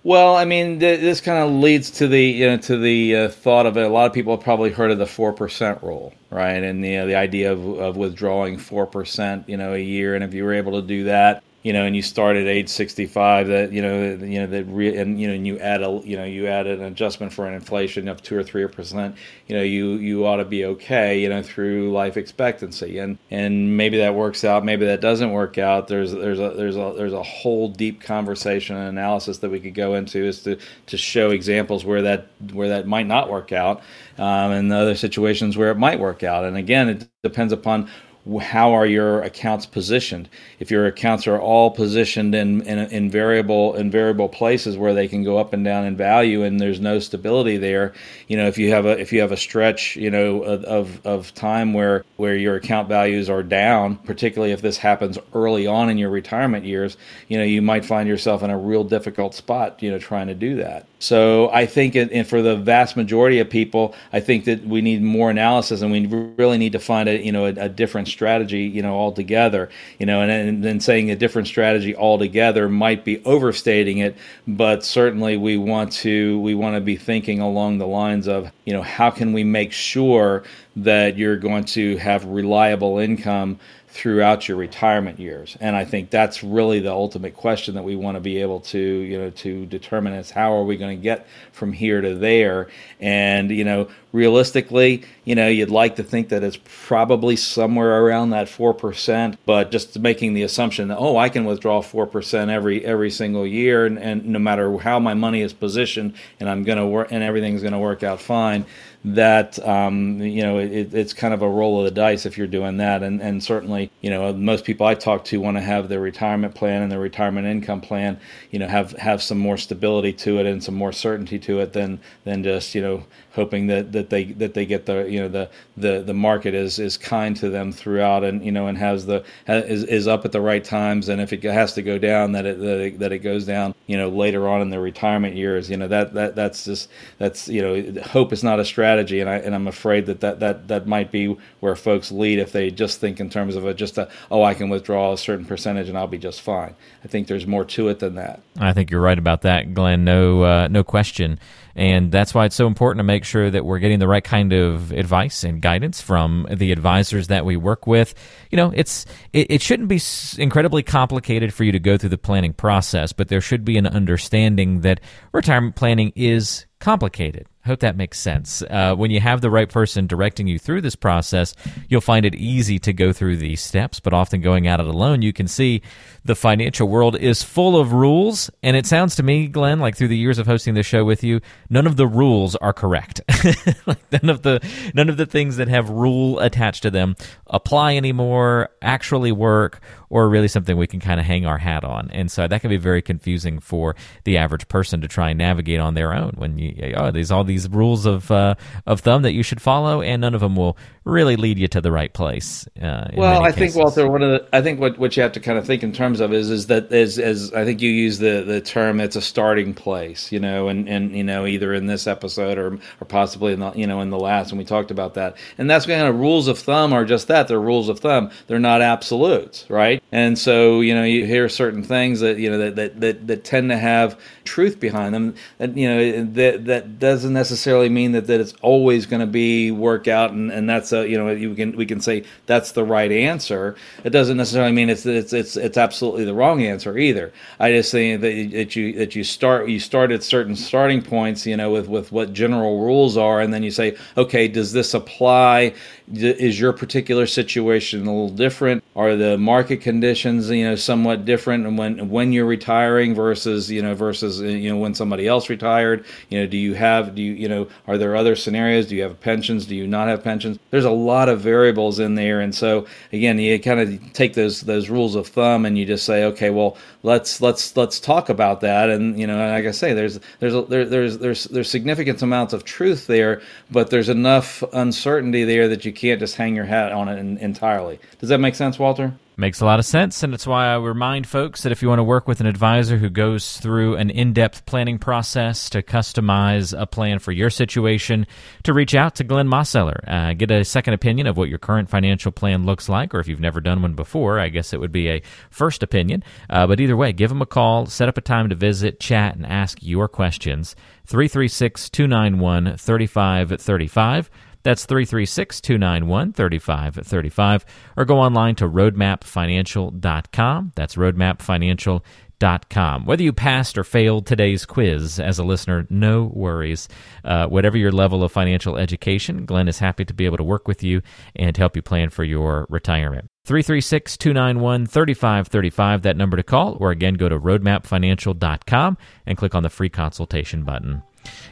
Well, 0.07 0.37
I 0.37 0.45
mean, 0.45 0.79
th- 0.79 1.01
this 1.01 1.21
kind 1.21 1.43
of 1.43 1.51
leads 1.51 1.91
to 1.99 2.07
the 2.07 2.23
you 2.23 2.47
know 2.47 2.59
to 2.59 2.77
the 2.79 3.17
uh, 3.17 3.29
thought 3.29 3.67
of 3.67 3.77
it. 3.77 3.83
A 3.83 3.89
lot 3.89 4.07
of 4.07 4.13
people 4.13 4.37
have 4.37 4.45
probably 4.45 4.71
heard 4.71 4.93
of 4.93 4.99
the 4.99 5.07
four 5.07 5.33
percent 5.33 5.83
rule, 5.83 6.15
right? 6.31 6.63
And 6.63 6.83
the 6.83 6.99
uh, 6.99 7.07
the 7.07 7.17
idea 7.17 7.51
of, 7.51 7.67
of 7.81 7.97
withdrawing 7.97 8.57
four 8.57 8.87
percent, 8.87 9.49
you 9.49 9.57
know, 9.57 9.75
a 9.75 9.83
year. 9.83 10.15
And 10.15 10.23
if 10.23 10.33
you 10.33 10.45
were 10.45 10.55
able 10.55 10.81
to 10.81 10.87
do 10.87 11.05
that, 11.05 11.43
you 11.67 11.73
know, 11.73 11.85
and 11.85 11.97
you 11.97 12.03
start 12.03 12.37
at 12.37 12.47
age 12.47 12.69
65, 12.69 13.49
that 13.49 13.73
you 13.73 13.83
know, 13.83 14.15
you 14.15 14.39
know 14.39 14.47
that 14.47 14.67
re- 14.67 14.97
and 14.97 15.21
you 15.21 15.27
know, 15.27 15.35
and 15.35 15.45
you 15.45 15.59
add 15.59 15.83
a 15.83 16.01
you 16.05 16.17
know 16.17 16.23
you 16.25 16.47
add 16.47 16.69
an 16.69 16.81
adjustment 16.81 17.33
for 17.33 17.45
an 17.49 17.55
inflation 17.55 18.07
of 18.07 18.23
two 18.23 18.37
or 18.39 18.45
three 18.45 18.65
percent, 18.69 19.17
you 19.49 19.57
know, 19.57 19.65
you 19.65 19.95
you 19.95 20.25
ought 20.25 20.37
to 20.37 20.45
be 20.45 20.65
okay, 20.65 21.21
you 21.21 21.29
know, 21.29 21.43
through 21.43 21.91
life 21.91 22.17
expectancy, 22.17 23.01
and 23.01 23.19
and 23.33 23.77
maybe 23.77 23.99
that 23.99 24.15
works 24.15 24.45
out, 24.45 24.65
maybe 24.65 24.87
that 24.87 25.01
doesn't 25.01 25.33
work 25.33 25.59
out. 25.59 25.89
There's 25.89 26.13
there's 26.13 26.39
a 26.39 26.51
there's 26.51 26.77
a 26.77 26.95
there's 26.97 27.13
a 27.13 27.25
whole 27.25 27.69
deep 27.69 28.01
conversation 28.01 28.77
and 28.77 28.89
analysis 28.89 29.39
that 29.39 29.51
we 29.51 29.59
could 29.59 29.75
go 29.75 29.97
into 29.97 30.25
is 30.25 30.45
to 30.45 30.59
to 30.87 30.97
show 30.97 31.31
examples 31.31 31.85
where 31.85 32.03
that 32.03 32.29
where 32.53 32.69
that 32.69 32.87
might 32.87 33.09
not 33.09 33.29
work 33.29 33.51
out, 33.51 33.81
um, 34.19 34.53
and 34.53 34.73
other 34.73 34.95
situations 34.95 35.57
where 35.57 35.73
it 35.73 35.79
might 35.79 35.99
work 35.99 36.23
out, 36.23 36.45
and 36.45 36.57
again, 36.57 36.89
it 36.89 37.09
depends 37.25 37.53
upon 37.53 37.91
how 38.40 38.73
are 38.73 38.87
your 38.87 39.23
accounts 39.23 39.66
positioned? 39.66 40.28
If 40.59 40.71
your 40.71 40.87
accounts 40.87 41.26
are 41.26 41.40
all 41.40 41.71
positioned 41.71 42.35
in, 42.35 42.62
in, 42.62 42.78
in, 42.78 43.11
variable 43.11 43.75
in 43.75 43.90
variable 43.90 44.28
places 44.28 44.76
where 44.76 44.95
they 44.95 45.06
can 45.06 45.23
go 45.23 45.38
up 45.38 45.52
and 45.52 45.64
down 45.64 45.85
in 45.85 45.97
value, 45.97 46.42
and 46.42 46.59
there's 46.59 46.80
no 46.80 46.99
stability 46.99 47.56
there, 47.56 47.92
you 48.26 48.37
know, 48.37 48.49
if 48.49 48.59
you 48.59 48.71
have 48.71 48.85
a 48.85 48.99
if 48.99 49.12
you 49.12 49.21
have 49.21 49.33
a 49.33 49.37
stretch, 49.37 49.97
you 49.97 50.11
know, 50.11 50.42
of, 50.42 51.06
of 51.06 51.35
time 51.35 51.73
where 51.73 52.04
where 52.17 52.35
your 52.35 52.57
account 52.57 52.89
values 52.89 53.29
are 53.29 53.43
down, 53.43 53.97
particularly 53.97 54.53
if 54.53 54.63
this 54.63 54.79
happens 54.79 55.19
early 55.35 55.67
on 55.67 55.91
in 55.91 55.99
your 55.99 56.11
retirement 56.11 56.65
years, 56.65 56.97
you 57.29 57.37
know, 57.37 57.45
you 57.45 57.61
might 57.61 57.85
find 57.85 58.09
yourself 58.09 58.43
in 58.43 58.51
a 58.51 58.59
real 58.59 58.85
difficult 58.85 59.35
spot, 59.35 59.83
you 59.83 59.91
know, 59.91 59.99
trying 59.99 60.27
to 60.27 60.35
do 60.35 60.57
that. 60.57 60.87
So 60.99 61.51
I 61.51 61.67
think, 61.67 61.95
it, 61.95 62.11
and 62.11 62.27
for 62.27 62.41
the 62.41 62.57
vast 62.57 62.97
majority 62.97 63.39
of 63.39 63.51
people, 63.51 63.95
I 64.15 64.21
think 64.21 64.47
that 64.47 64.65
we 64.65 64.81
need 64.81 65.03
more 65.03 65.31
analysis, 65.31 65.83
and 65.83 65.93
we 65.93 66.07
really 66.07 66.57
need 66.57 66.73
to 66.73 66.79
find 66.79 67.07
a 67.07 67.23
you 67.23 67.33
know 67.33 67.45
a, 67.45 67.51
a 67.51 67.69
different 67.69 68.09
strategy, 68.09 68.63
you 68.63 68.81
know, 68.81 68.95
altogether. 68.95 69.69
You 69.99 70.07
know, 70.07 70.23
and 70.23 70.65
then 70.65 70.81
saying 70.81 71.11
a 71.11 71.17
different 71.17 71.49
strategy 71.49 71.95
altogether 71.95 72.71
might 72.71 73.05
be 73.05 73.23
overstating 73.25 73.99
it, 73.99 74.17
but 74.49 74.85
certainly 74.85 75.37
we 75.37 75.59
want 75.59 75.93
to 75.93 76.41
we 76.41 76.55
want 76.55 76.77
to 76.77 76.81
be 76.81 76.97
thinking 76.97 77.41
along 77.41 77.77
the 77.77 77.87
lines 77.87 78.27
of 78.27 78.51
you 78.65 78.73
know 78.73 78.83
how 78.83 79.11
can 79.11 79.35
we 79.35 79.45
make 79.45 79.73
sure 79.73 80.45
that 80.77 81.17
you're 81.17 81.37
going 81.37 81.65
to 81.65 81.97
have 82.07 82.25
reliable 82.25 82.99
income 82.99 83.59
throughout 83.89 84.47
your 84.47 84.57
retirement 84.57 85.19
years. 85.19 85.57
And 85.61 85.75
I 85.75 85.85
think 85.85 86.11
that's 86.11 86.45
really 86.45 86.81
the 86.81 86.93
ultimate 86.93 87.35
question 87.35 87.75
that 87.75 87.83
we 87.83 87.97
want 87.97 88.17
to 88.17 88.21
be 88.21 88.39
able 88.39 88.61
to, 88.61 88.79
you 88.79 89.19
know, 89.19 89.31
to 89.31 89.67
determine 89.67 90.13
is 90.13 90.31
how 90.31 90.53
are 90.53 90.65
we 90.65 90.77
going 90.77 90.97
to 90.97 91.03
get 91.03 91.27
from 91.53 91.73
here 91.73 92.01
to 92.01 92.15
there. 92.15 92.69
And, 93.01 93.51
you 93.51 93.65
know, 93.65 93.89
realistically, 94.13 95.05
you 95.26 95.35
know, 95.35 95.49
you'd 95.49 95.71
like 95.71 95.97
to 95.97 96.04
think 96.04 96.28
that 96.28 96.45
it's 96.45 96.59
probably 96.87 97.35
somewhere 97.35 98.00
around 98.04 98.30
that 98.30 98.47
4%, 98.47 99.37
but 99.45 99.73
just 99.73 99.99
making 99.99 100.35
the 100.35 100.45
assumption 100.45 100.87
that, 100.87 100.99
oh, 100.99 101.16
I 101.16 101.28
can 101.28 101.45
withdraw 101.45 101.83
4% 101.83 102.49
every 102.49 102.85
every 102.85 103.11
single 103.11 103.45
year 103.45 103.85
and, 103.87 103.99
and 103.99 104.25
no 104.25 104.38
matter 104.38 104.78
how 104.78 105.00
my 105.00 105.14
money 105.14 105.42
is 105.42 105.52
positioned 105.52 106.14
and 106.38 106.49
I'm 106.49 106.62
going 106.62 106.78
to 106.78 106.87
work 106.87 107.09
and 107.11 107.25
everything's 107.25 107.61
going 107.61 107.73
to 107.73 107.78
work 107.78 108.04
out 108.04 108.21
fine 108.21 108.64
that 109.06 109.64
um, 109.66 110.21
you 110.21 110.42
know 110.42 110.59
it, 110.59 110.92
it's 110.92 111.12
kind 111.12 111.33
of 111.33 111.40
a 111.40 111.49
roll 111.49 111.78
of 111.78 111.85
the 111.85 111.90
dice 111.92 112.26
if 112.26 112.37
you're 112.37 112.47
doing 112.49 112.78
that. 112.78 113.02
And 113.02 113.23
and 113.23 113.42
certainly 113.42 113.90
you 114.00 114.11
know 114.11 114.33
most 114.33 114.64
people 114.64 114.85
I 114.87 114.95
talk 114.95 115.25
to 115.26 115.40
want 115.40 115.56
to 115.56 115.61
have 115.61 115.88
their 115.88 116.00
retirement 116.00 116.54
plan 116.54 116.83
and 116.83 116.90
their 116.90 116.99
retirement 116.99 117.47
income 117.47 117.80
plan 117.80 118.18
you 118.50 118.59
know 118.59 118.66
have 118.66 118.92
have 118.92 119.23
some 119.23 119.38
more 119.38 119.56
stability 119.56 120.12
to 120.14 120.38
it 120.40 120.47
and 120.47 120.62
some 120.62 120.75
more 120.75 120.92
certainty 120.92 121.38
to 121.40 121.61
it 121.61 121.73
than 121.73 122.00
than 122.25 122.42
just 122.42 122.75
you 122.75 122.83
know 122.83 123.04
hoping 123.33 123.68
that, 123.68 123.92
that 123.92 124.11
they 124.11 124.25
that 124.25 124.54
they 124.54 124.66
get 124.66 124.87
the 124.87 125.09
you 125.17 125.23
know 125.23 125.29
the 125.29 125.49
the 125.79 126.03
the 126.03 126.13
market 126.13 126.53
is 126.53 126.79
is 126.79 126.99
kind 126.99 127.35
to 127.37 127.49
them 127.49 127.73
throughout 127.73 128.23
and 128.23 128.45
you 128.45 128.53
know 128.53 128.67
and 128.67 128.77
has 128.77 129.07
the 129.07 129.25
is, 129.49 129.83
is 129.85 130.07
up 130.07 130.27
at 130.27 130.33
the 130.33 130.43
right 130.43 130.63
times. 130.63 131.09
And 131.09 131.23
if 131.23 131.33
it 131.33 131.43
has 131.43 131.73
to 131.73 131.83
go 131.83 131.97
down 131.97 132.33
that 132.33 132.45
it, 132.45 132.99
that 132.99 133.13
it 133.13 133.21
goes 133.21 133.47
down 133.47 133.75
you 133.87 133.97
know 133.97 134.11
later 134.11 134.47
on 134.47 134.61
in 134.61 134.69
their 134.69 134.83
retirement 134.83 135.35
years. 135.35 135.71
You 135.71 135.79
know 135.79 135.89
that 135.89 136.13
that 136.13 136.37
that's 136.37 136.67
just 136.67 136.91
that's 137.17 137.49
you 137.49 137.63
know 137.63 138.03
hope 138.03 138.31
is 138.31 138.45
not 138.45 138.61
a 138.61 138.65
strategy. 138.65 139.21
And 139.21 139.31
I 139.31 139.37
and 139.37 139.55
I'm 139.55 139.69
afraid 139.69 140.05
that 140.05 140.21
that 140.21 140.41
that 140.41 140.69
that 140.69 140.87
might 140.87 141.11
be 141.11 141.35
where 141.61 141.77
folks 141.77 142.13
lead 142.13 142.39
if 142.39 142.53
they 142.53 142.71
just 142.71 143.01
think 143.01 143.19
in 143.19 143.31
terms 143.31 143.57
of 143.57 143.65
a 143.65 143.73
just 143.73 143.97
a 143.97 144.11
oh 144.31 144.43
I 144.43 144.53
can 144.53 144.69
withdraw 144.69 145.15
a 145.15 145.19
certain 145.19 145.47
percentage 145.47 145.89
and 145.89 145.97
I'll 145.97 146.07
be 146.07 146.19
just 146.19 146.43
fine. 146.43 146.75
I 147.03 147.09
think 147.09 147.27
there's 147.27 147.47
more 147.47 147.65
to 147.65 147.89
it 147.89 148.01
than 148.01 148.17
that. 148.17 148.43
I 148.59 148.75
think 148.75 148.91
you're 148.91 149.01
right 149.01 149.19
about 149.19 149.41
that 149.43 149.73
Glenn. 149.73 150.05
No 150.05 150.43
uh, 150.43 150.69
no 150.69 150.85
question. 150.85 151.39
And 151.77 152.11
that's 152.11 152.33
why 152.33 152.47
it's 152.47 152.57
so 152.57 152.67
important 152.67 153.01
to 153.01 153.05
make 153.05 153.25
sure 153.25 153.51
that 153.51 153.67
we're 153.67 153.79
getting 153.79 153.99
the 153.99 154.09
right 154.09 154.25
kind 154.25 154.55
of 154.55 154.93
advice 155.07 155.45
and 155.45 155.63
guidance 155.63 156.01
from 156.01 156.49
the 156.51 156.73
advisors 156.73 157.29
that 157.29 157.45
we 157.45 157.57
work 157.57 157.87
with. 157.87 158.13
You 158.51 158.57
know, 158.57 158.73
it's 158.75 159.07
it, 159.33 159.47
it 159.51 159.63
shouldn't 159.63 159.89
be 159.89 160.01
incredibly 160.37 160.83
complicated 160.83 161.55
for 161.55 161.63
you 161.63 161.71
to 161.71 161.79
go 161.79 161.97
through 161.97 162.09
the 162.09 162.19
planning 162.19 162.53
process, 162.53 163.13
but 163.13 163.29
there 163.29 163.41
should 163.41 163.65
be 163.65 163.79
an 163.79 163.87
understanding 163.87 164.81
that 164.81 165.01
retirement 165.33 165.77
planning 165.77 166.13
is 166.17 166.67
complicated. 166.81 167.47
Hope 167.67 167.81
that 167.81 167.97
makes 167.97 168.21
sense. 168.21 168.63
Uh, 168.63 168.95
when 168.95 169.11
you 169.11 169.21
have 169.21 169.41
the 169.41 169.51
right 169.51 169.69
person 169.69 170.07
directing 170.07 170.47
you 170.47 170.57
through 170.57 170.83
this 170.83 170.95
process, 170.95 171.53
you'll 171.89 172.01
find 172.01 172.25
it 172.25 172.37
easy 172.37 172.79
to 172.79 172.93
go 172.93 173.13
through 173.13 173.39
these 173.39 173.61
steps. 173.61 173.99
But 173.99 174.13
often 174.13 174.41
going 174.41 174.69
at 174.69 174.79
it 174.79 174.87
alone, 174.87 175.21
you 175.23 175.33
can 175.33 175.49
see 175.49 175.83
the 176.25 176.37
financial 176.37 176.89
world 176.89 177.17
is 177.17 177.43
full 177.43 177.77
of 177.77 177.93
rules. 177.93 178.51
And 178.63 178.77
it 178.77 178.87
sounds 178.87 179.17
to 179.17 179.25
me, 179.25 179.49
Glenn, 179.49 179.81
like 179.81 179.97
through 179.97 180.09
the 180.09 180.17
years 180.17 180.39
of 180.39 180.47
hosting 180.47 180.75
this 180.75 180.87
show 180.87 181.05
with 181.05 181.25
you, 181.25 181.41
none 181.69 181.89
of 181.89 181.97
the 181.97 182.07
rules 182.07 182.55
are 182.55 182.73
correct. 182.73 183.21
like 183.87 184.13
none 184.13 184.31
of 184.31 184.43
the 184.43 184.61
none 184.95 185.09
of 185.09 185.17
the 185.17 185.27
things 185.27 185.57
that 185.57 185.67
have 185.67 185.91
rule 185.91 186.39
attached 186.39 186.83
to 186.85 186.91
them 186.91 187.17
apply 187.49 187.97
anymore, 187.97 188.71
actually 188.81 189.33
work, 189.33 189.81
or 190.09 190.29
really 190.29 190.49
something 190.49 190.77
we 190.77 190.87
can 190.87 191.01
kind 191.01 191.21
of 191.21 191.27
hang 191.27 191.47
our 191.47 191.59
hat 191.59 191.85
on. 191.85 192.11
And 192.11 192.31
so 192.31 192.47
that 192.47 192.61
can 192.61 192.71
be 192.71 192.77
very 192.77 193.03
confusing 193.03 193.59
for 193.59 193.95
the 194.25 194.37
average 194.37 194.69
person 194.69 195.01
to 195.01 195.09
try 195.09 195.31
and 195.31 195.39
navigate 195.39 195.81
on 195.81 195.95
their 195.95 196.15
own 196.15 196.33
when 196.37 196.59
you 196.59 196.95
oh 196.97 197.11
there's 197.11 197.31
all 197.31 197.45
these 197.45 197.69
rules 197.69 198.07
of 198.07 198.31
uh, 198.31 198.55
of 198.87 199.01
thumb 199.01 199.23
that 199.23 199.33
you 199.33 199.43
should 199.43 199.61
follow, 199.61 200.03
and 200.03 200.21
none 200.21 200.35
of 200.35 200.41
them 200.41 200.57
will 200.57 200.77
really 201.07 201.37
lead 201.37 201.57
you 201.57 201.69
to 201.69 201.81
the 201.81 201.93
right 201.93 202.13
place. 202.13 202.67
Uh, 202.83 203.09
well, 203.15 203.45
I 203.45 203.53
cases. 203.53 203.75
think 203.75 203.85
Walter, 203.85 204.11
one 204.11 204.23
of 204.23 204.31
the 204.31 204.49
I 204.53 204.61
think 204.61 204.81
what, 204.81 204.99
what 204.99 205.17
you 205.17 205.23
have 205.23 205.33
to 205.33 205.41
kind 205.41 205.57
of 205.57 205.65
think 205.65 205.83
in 205.83 205.93
terms 205.93 206.21
of 206.21 206.33
is 206.35 206.51
is 206.51 206.67
that 206.67 206.93
as 206.93 207.19
as 207.19 207.53
I 207.55 207.65
think 207.65 207.81
you 207.81 207.91
use 207.91 208.19
the 208.19 208.43
the 208.43 208.61
term 208.61 209.01
it's 209.01 209.17
a 209.17 209.23
starting 209.23 209.73
place, 209.73 210.31
you 210.33 210.41
know, 210.41 210.69
and 210.69 210.89
and 210.89 211.17
you 211.17 211.25
know 211.25 211.47
either 211.47 211.73
in 211.73 211.87
this 211.87 212.07
episode 212.07 212.59
or 212.59 212.75
or 213.01 213.05
possibly 213.09 213.53
in 213.53 213.61
the 213.61 213.73
you 213.73 213.87
know 213.87 214.01
in 214.01 214.11
the 214.11 214.19
last 214.19 214.51
when 214.51 214.59
we 214.59 214.65
talked 214.65 214.91
about 214.91 215.15
that, 215.15 215.37
and 215.57 215.71
that's 215.71 215.87
kind 215.87 216.09
of 216.09 216.17
rules 216.17 216.49
of 216.49 216.59
thumb 216.59 216.93
are 216.93 217.05
just 217.05 217.29
that 217.29 217.49
they're 217.49 217.61
rules 217.61 217.89
of 217.89 218.01
thumb. 218.01 218.31
They're 218.49 218.59
not 218.59 218.83
absolutes, 218.83 219.65
right? 219.71 220.03
And 220.11 220.37
so 220.37 220.81
you 220.81 220.95
know 220.95 221.05
you 221.05 221.25
hear 221.25 221.49
certain 221.49 221.85
things 221.85 222.21
that 222.21 222.39
you 222.39 222.51
know 222.51 222.59
that 222.59 222.77
that 222.77 223.01
that, 223.01 223.27
that 223.29 223.45
tend 223.45 223.71
to 223.71 223.79
have 223.79 224.19
truth 224.45 224.81
behind 224.81 225.15
them. 225.15 225.35
That 225.59 225.77
you 225.77 225.89
know 225.89 226.25
that 226.33 226.65
that 226.65 226.99
doesn't 226.99 227.33
necessarily 227.33 227.89
mean 227.89 228.13
that 228.13 228.27
that 228.27 228.41
it's 228.41 228.55
always 228.61 229.07
going 229.07 229.21
to 229.21 229.27
be 229.27 229.71
work 229.71 230.09
out 230.09 230.33
and 230.33 230.51
and 230.51 230.69
that's 230.69 230.93
a 230.97 231.07
you 231.07 231.17
know 231.19 231.31
you 231.31 231.55
can 231.55 231.76
we 231.76 231.87
can 231.87 232.00
say 232.00 232.25
that's 232.47 232.73
the 232.73 232.85
right 232.85 233.12
answer. 233.12 233.76
It 234.05 234.11
doesn't 234.11 234.37
necessarily 234.37 234.73
mean 234.73 234.91
it's 234.91 235.07
it's 235.07 235.33
it's 235.33 235.57
it's 235.57 235.76
absolutely 235.76 236.25
the 236.25 236.35
wrong 236.35 236.62
answer 236.62 236.99
either. 236.99 237.33
I 237.61 237.73
just 237.73 237.93
think 237.93 238.21
that, 238.23 238.50
that 238.53 238.76
you 238.76 238.93
that 238.95 239.15
you 239.15 239.25
start 239.25 239.69
you 239.69 239.79
start 239.79 240.11
at 240.11 240.23
certain 240.23 240.56
starting 240.56 241.02
points, 241.02 241.47
you 241.47 241.56
know, 241.56 241.71
with 241.71 241.89
with 241.89 242.13
what 242.13 242.32
general 242.32 242.80
rules 242.80 243.17
are, 243.17 243.41
and 243.41 243.52
then 243.52 243.63
you 243.63 243.71
say, 243.71 243.97
okay, 244.17 244.49
does 244.49 244.73
this 244.73 244.95
apply? 244.95 245.75
Is 246.13 246.59
your 246.59 246.73
particular 246.73 247.26
situation 247.26 248.02
a 248.02 248.04
little 248.04 248.28
different? 248.28 248.85
Are 248.95 249.17
the 249.17 249.37
market 249.37 249.80
conditions 249.80 250.49
you 250.50 250.65
know 250.65 250.76
somewhat 250.76 251.25
different? 251.25 251.67
And 251.67 251.76
when 251.76 252.09
when 252.09 252.32
you're 252.32 252.47
retiring 252.47 253.15
versus 253.15 253.71
you 253.71 253.82
know 253.82 253.95
versus 253.95 254.41
uh, 254.41 254.45
you 254.45 254.71
know 254.71 254.78
when 254.78 254.95
somebody 254.95 255.26
else 255.26 255.50
retired, 255.50 256.04
you 256.30 256.41
know, 256.41 256.47
do 256.47 256.56
you 256.56 256.75
have 256.75 257.15
do 257.15 257.23
you 257.23 257.32
you 257.32 257.49
know 257.49 257.69
are 257.87 257.99
there 257.99 258.17
other 258.17 258.37
scenarios? 258.37 258.87
Do 258.87 258.97
you 258.97 259.02
have 259.02 259.21
pensions? 259.21 259.67
Do 259.67 259.75
you 259.75 259.87
not 259.87 260.09
have 260.09 260.25
pensions? 260.25 260.59
There's 260.71 260.86
a 260.87 260.91
lot 260.91 261.29
of 261.29 261.41
variables 261.41 261.99
in 261.99 262.15
there, 262.15 262.41
and 262.41 262.55
so 262.55 262.87
again, 263.13 263.39
you 263.39 263.59
kind 263.61 263.81
of 263.81 264.13
take 264.15 264.33
those 264.33 264.63
those 264.63 264.89
rules 264.89 265.15
of 265.15 265.29
thumb 265.29 265.67
and 265.67 265.77
you 265.77 265.85
just 265.85 266.07
say, 266.07 266.25
okay, 266.25 266.49
well, 266.49 266.79
let's 267.03 267.43
let's 267.43 267.77
let's 267.77 268.01
talk 268.01 268.29
about 268.29 268.63
that. 268.63 268.89
And 268.89 269.19
you 269.19 269.27
know, 269.27 269.37
like 269.37 269.67
I 269.67 269.71
say, 269.73 269.93
there's 269.93 270.19
there's 270.39 270.55
a, 270.55 270.63
there, 270.63 270.87
there's 270.87 271.19
there's 271.19 271.45
there's 271.45 271.71
significant 271.71 272.23
amounts 272.23 272.53
of 272.55 272.65
truth 272.65 273.07
there, 273.07 273.43
but 273.71 273.91
there's 273.91 274.09
enough 274.09 274.63
uncertainty 274.73 275.45
there 275.45 275.69
that 275.69 275.85
you 275.85 275.93
can't 275.93 276.21
just 276.21 276.37
hang 276.37 276.57
your 276.57 276.65
hat 276.65 276.93
on 276.93 277.09
it 277.09 277.19
entirely. 277.43 277.99
Does 278.19 278.31
that 278.31 278.39
make 278.39 278.55
sense, 278.55 278.79
Walter? 278.79 279.13
Makes 279.39 279.61
a 279.61 279.67
lot 279.67 279.79
of 279.79 279.85
sense, 279.85 280.23
and 280.23 280.33
it's 280.33 280.47
why 280.47 280.69
I 280.69 280.77
remind 280.77 281.27
folks 281.27 281.63
that 281.63 281.71
if 281.71 281.83
you 281.83 281.91
want 281.91 281.99
to 281.99 282.05
work 282.05 282.27
with 282.27 282.41
an 282.41 282.47
advisor 282.47 282.97
who 282.97 283.11
goes 283.11 283.59
through 283.59 283.97
an 283.97 284.09
in 284.09 284.33
depth 284.33 284.65
planning 284.65 284.99
process 284.99 285.69
to 285.71 285.83
customize 285.83 286.75
a 286.75 286.87
plan 286.87 287.19
for 287.19 287.33
your 287.33 287.51
situation, 287.51 288.27
to 288.63 288.73
reach 288.73 288.95
out 288.95 289.17
to 289.17 289.25
Glenn 289.25 289.47
Mosseller. 289.47 289.99
Uh, 290.09 290.33
get 290.33 290.51
a 290.51 290.65
second 290.65 290.95
opinion 290.95 291.27
of 291.27 291.37
what 291.37 291.51
your 291.51 291.59
current 291.59 291.91
financial 291.91 292.33
plan 292.33 292.65
looks 292.65 292.89
like, 292.89 293.15
or 293.15 293.21
if 293.21 293.29
you've 293.29 293.39
never 293.39 293.61
done 293.61 293.83
one 293.83 293.93
before, 293.93 294.41
I 294.41 294.49
guess 294.49 294.73
it 294.73 294.81
would 294.81 294.91
be 294.91 295.11
a 295.11 295.23
first 295.51 295.83
opinion. 295.83 296.25
Uh, 296.49 296.67
but 296.67 296.81
either 296.81 296.97
way, 296.97 297.13
give 297.13 297.31
him 297.31 297.43
a 297.43 297.47
call, 297.47 297.85
set 297.85 298.09
up 298.09 298.17
a 298.17 298.23
time 298.23 298.49
to 298.49 298.55
visit, 298.55 299.01
chat, 299.01 299.37
and 299.37 299.45
ask 299.45 299.77
your 299.83 300.09
questions. 300.09 300.75
336 301.05 301.91
291 301.91 302.79
3535. 302.79 304.31
That's 304.67 304.85
336 304.85 305.61
291 305.61 306.33
3535. 306.33 307.65
Or 307.97 308.05
go 308.05 308.19
online 308.19 308.57
to 308.57 308.69
roadmapfinancial.com. 308.69 310.73
That's 310.75 310.97
roadmapfinancial.com. 310.97 313.05
Whether 313.05 313.23
you 313.23 313.33
passed 313.33 313.79
or 313.79 313.85
failed 313.85 314.26
today's 314.26 314.67
quiz 314.67 315.21
as 315.21 315.39
a 315.39 315.45
listener, 315.45 315.87
no 315.89 316.33
worries. 316.35 316.89
Uh, 317.25 317.47
whatever 317.47 317.79
your 317.79 317.93
level 317.93 318.25
of 318.25 318.33
financial 318.33 318.76
education, 318.76 319.45
Glenn 319.45 319.69
is 319.69 319.79
happy 319.79 320.05
to 320.05 320.13
be 320.13 320.25
able 320.25 320.39
to 320.39 320.43
work 320.43 320.67
with 320.67 320.83
you 320.83 321.00
and 321.37 321.57
help 321.57 321.76
you 321.76 321.83
plan 321.83 322.11
for 322.11 322.25
your 322.25 322.67
retirement. 322.69 323.31
336 323.45 324.17
291 324.17 324.87
3535, 324.87 326.02
that 326.02 326.17
number 326.17 326.37
to 326.37 326.43
call, 326.43 326.76
or 326.81 326.91
again, 326.91 327.15
go 327.15 327.29
to 327.29 327.39
roadmapfinancial.com 327.39 328.99
and 329.26 329.39
click 329.39 329.55
on 329.55 329.63
the 329.63 329.71
free 329.71 329.91
consultation 329.91 330.65
button. 330.65 331.05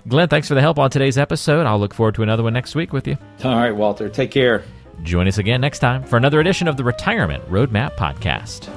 Glenn, 0.06 0.28
thanks 0.28 0.48
for 0.48 0.54
the 0.54 0.60
help 0.60 0.78
on 0.78 0.90
today's 0.90 1.18
episode. 1.18 1.66
I'll 1.66 1.78
look 1.78 1.94
forward 1.94 2.14
to 2.16 2.22
another 2.22 2.42
one 2.42 2.52
next 2.52 2.74
week 2.74 2.92
with 2.92 3.06
you. 3.06 3.16
All 3.42 3.56
right, 3.56 3.74
Walter. 3.74 4.08
Take 4.08 4.30
care. 4.30 4.62
Join 5.02 5.26
us 5.26 5.38
again 5.38 5.60
next 5.60 5.80
time 5.80 6.04
for 6.04 6.16
another 6.16 6.40
edition 6.40 6.68
of 6.68 6.76
the 6.76 6.84
Retirement 6.84 7.48
Roadmap 7.50 7.96
Podcast. 7.96 8.68